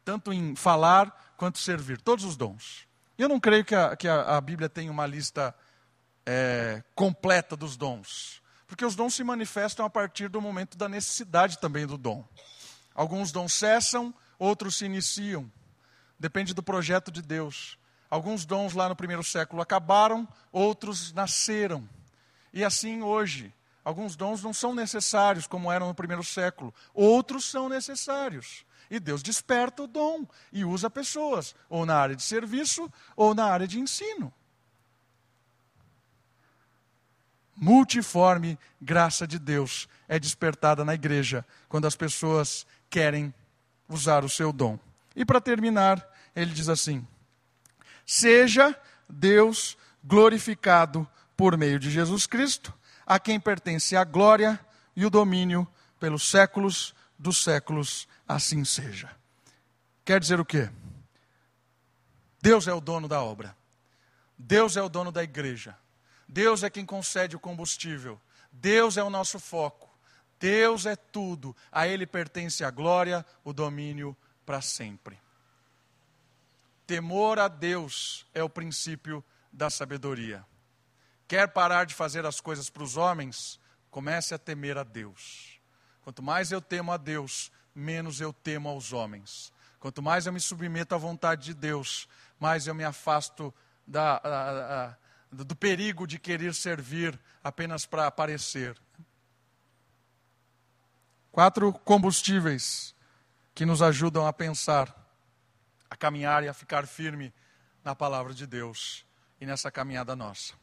tanto 0.04 0.32
em 0.32 0.56
falar 0.56 1.34
quanto 1.36 1.58
servir, 1.58 2.00
todos 2.00 2.24
os 2.24 2.36
dons. 2.36 2.86
Eu 3.18 3.28
não 3.28 3.38
creio 3.38 3.64
que 3.64 3.74
a, 3.74 3.94
que 3.96 4.08
a, 4.08 4.36
a 4.36 4.40
Bíblia 4.40 4.68
tenha 4.68 4.90
uma 4.90 5.06
lista 5.06 5.54
é, 6.24 6.82
completa 6.94 7.56
dos 7.56 7.76
dons, 7.76 8.42
porque 8.66 8.84
os 8.84 8.94
dons 8.94 9.14
se 9.14 9.22
manifestam 9.22 9.84
a 9.84 9.90
partir 9.90 10.28
do 10.28 10.40
momento 10.40 10.78
da 10.78 10.88
necessidade 10.88 11.58
também 11.58 11.86
do 11.86 11.98
dom. 11.98 12.24
Alguns 12.94 13.30
dons 13.30 13.52
cessam, 13.52 14.14
outros 14.38 14.76
se 14.76 14.84
iniciam. 14.84 15.50
Depende 16.18 16.54
do 16.54 16.62
projeto 16.62 17.10
de 17.10 17.22
Deus. 17.22 17.78
Alguns 18.10 18.44
dons 18.44 18.72
lá 18.74 18.88
no 18.88 18.96
primeiro 18.96 19.22
século 19.22 19.62
acabaram, 19.62 20.26
outros 20.50 21.12
nasceram. 21.12 21.88
E 22.52 22.64
assim 22.64 23.02
hoje, 23.02 23.54
alguns 23.90 24.16
dons 24.16 24.42
não 24.42 24.52
são 24.52 24.74
necessários 24.74 25.46
como 25.46 25.70
eram 25.70 25.88
no 25.88 25.94
primeiro 25.94 26.24
século, 26.24 26.72
outros 26.94 27.44
são 27.44 27.68
necessários. 27.68 28.64
E 28.88 28.98
Deus 28.98 29.22
desperta 29.22 29.82
o 29.82 29.86
dom 29.86 30.26
e 30.52 30.64
usa 30.64 30.88
pessoas, 30.88 31.54
ou 31.68 31.84
na 31.84 31.96
área 31.96 32.16
de 32.16 32.22
serviço, 32.22 32.90
ou 33.14 33.34
na 33.34 33.44
área 33.44 33.66
de 33.66 33.78
ensino. 33.78 34.32
Multiforme 37.54 38.58
graça 38.80 39.26
de 39.26 39.38
Deus 39.38 39.88
é 40.08 40.18
despertada 40.18 40.84
na 40.84 40.94
igreja 40.94 41.44
quando 41.68 41.86
as 41.86 41.94
pessoas 41.94 42.66
querem 42.88 43.34
usar 43.88 44.24
o 44.24 44.28
seu 44.28 44.52
dom. 44.52 44.78
E 45.14 45.24
para 45.24 45.40
terminar, 45.40 46.04
ele 46.34 46.52
diz 46.52 46.68
assim: 46.68 47.06
Seja 48.06 48.74
Deus 49.08 49.76
glorificado 50.02 51.06
por 51.36 51.56
meio 51.56 51.78
de 51.78 51.90
Jesus 51.90 52.26
Cristo, 52.26 52.72
a 53.10 53.18
quem 53.18 53.40
pertence 53.40 53.96
a 53.96 54.04
glória 54.04 54.64
e 54.94 55.04
o 55.04 55.10
domínio 55.10 55.66
pelos 55.98 56.30
séculos 56.30 56.94
dos 57.18 57.42
séculos 57.42 58.06
assim 58.26 58.64
seja. 58.64 59.10
Quer 60.04 60.20
dizer 60.20 60.38
o 60.38 60.44
quê? 60.44 60.70
Deus 62.40 62.68
é 62.68 62.72
o 62.72 62.80
dono 62.80 63.08
da 63.08 63.20
obra. 63.20 63.56
Deus 64.38 64.76
é 64.76 64.82
o 64.82 64.88
dono 64.88 65.10
da 65.10 65.24
igreja. 65.24 65.76
Deus 66.28 66.62
é 66.62 66.70
quem 66.70 66.86
concede 66.86 67.34
o 67.34 67.40
combustível. 67.40 68.20
Deus 68.52 68.96
é 68.96 69.02
o 69.02 69.10
nosso 69.10 69.40
foco. 69.40 69.90
Deus 70.38 70.86
é 70.86 70.94
tudo. 70.94 71.54
A 71.72 71.88
Ele 71.88 72.06
pertence 72.06 72.62
a 72.62 72.70
glória, 72.70 73.26
o 73.42 73.52
domínio 73.52 74.16
para 74.46 74.60
sempre. 74.60 75.18
Temor 76.86 77.40
a 77.40 77.48
Deus 77.48 78.24
é 78.32 78.40
o 78.44 78.48
princípio 78.48 79.24
da 79.52 79.68
sabedoria. 79.68 80.46
Quer 81.30 81.46
parar 81.46 81.86
de 81.86 81.94
fazer 81.94 82.26
as 82.26 82.40
coisas 82.40 82.68
para 82.68 82.82
os 82.82 82.96
homens? 82.96 83.60
Comece 83.88 84.34
a 84.34 84.38
temer 84.38 84.76
a 84.76 84.82
Deus. 84.82 85.60
Quanto 86.02 86.24
mais 86.24 86.50
eu 86.50 86.60
temo 86.60 86.90
a 86.90 86.96
Deus, 86.96 87.52
menos 87.72 88.20
eu 88.20 88.32
temo 88.32 88.68
aos 88.68 88.92
homens. 88.92 89.52
Quanto 89.78 90.02
mais 90.02 90.26
eu 90.26 90.32
me 90.32 90.40
submeto 90.40 90.92
à 90.92 90.98
vontade 90.98 91.44
de 91.44 91.54
Deus, 91.54 92.08
mais 92.40 92.66
eu 92.66 92.74
me 92.74 92.82
afasto 92.82 93.54
da, 93.86 94.16
a, 94.16 94.88
a, 94.88 94.96
do 95.30 95.54
perigo 95.54 96.04
de 96.04 96.18
querer 96.18 96.52
servir 96.52 97.16
apenas 97.44 97.86
para 97.86 98.08
aparecer. 98.08 98.76
Quatro 101.30 101.72
combustíveis 101.72 102.92
que 103.54 103.64
nos 103.64 103.82
ajudam 103.82 104.26
a 104.26 104.32
pensar, 104.32 104.92
a 105.88 105.94
caminhar 105.94 106.42
e 106.42 106.48
a 106.48 106.52
ficar 106.52 106.88
firme 106.88 107.32
na 107.84 107.94
palavra 107.94 108.34
de 108.34 108.48
Deus 108.48 109.06
e 109.40 109.46
nessa 109.46 109.70
caminhada 109.70 110.16
nossa. 110.16 110.59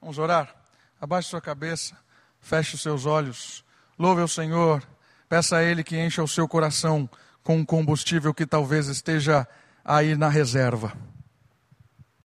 Vamos 0.00 0.18
orar? 0.18 0.54
Abaixe 1.00 1.28
sua 1.28 1.40
cabeça, 1.40 1.96
feche 2.40 2.74
os 2.74 2.82
seus 2.82 3.06
olhos, 3.06 3.64
louve 3.98 4.22
ao 4.22 4.28
Senhor. 4.28 4.82
Peça 5.28 5.56
a 5.56 5.62
Ele 5.62 5.82
que 5.82 5.98
encha 5.98 6.22
o 6.22 6.28
seu 6.28 6.46
coração 6.46 7.08
com 7.42 7.56
um 7.56 7.64
combustível 7.64 8.32
que 8.32 8.46
talvez 8.46 8.86
esteja 8.86 9.46
aí 9.84 10.16
na 10.16 10.28
reserva. 10.28 10.92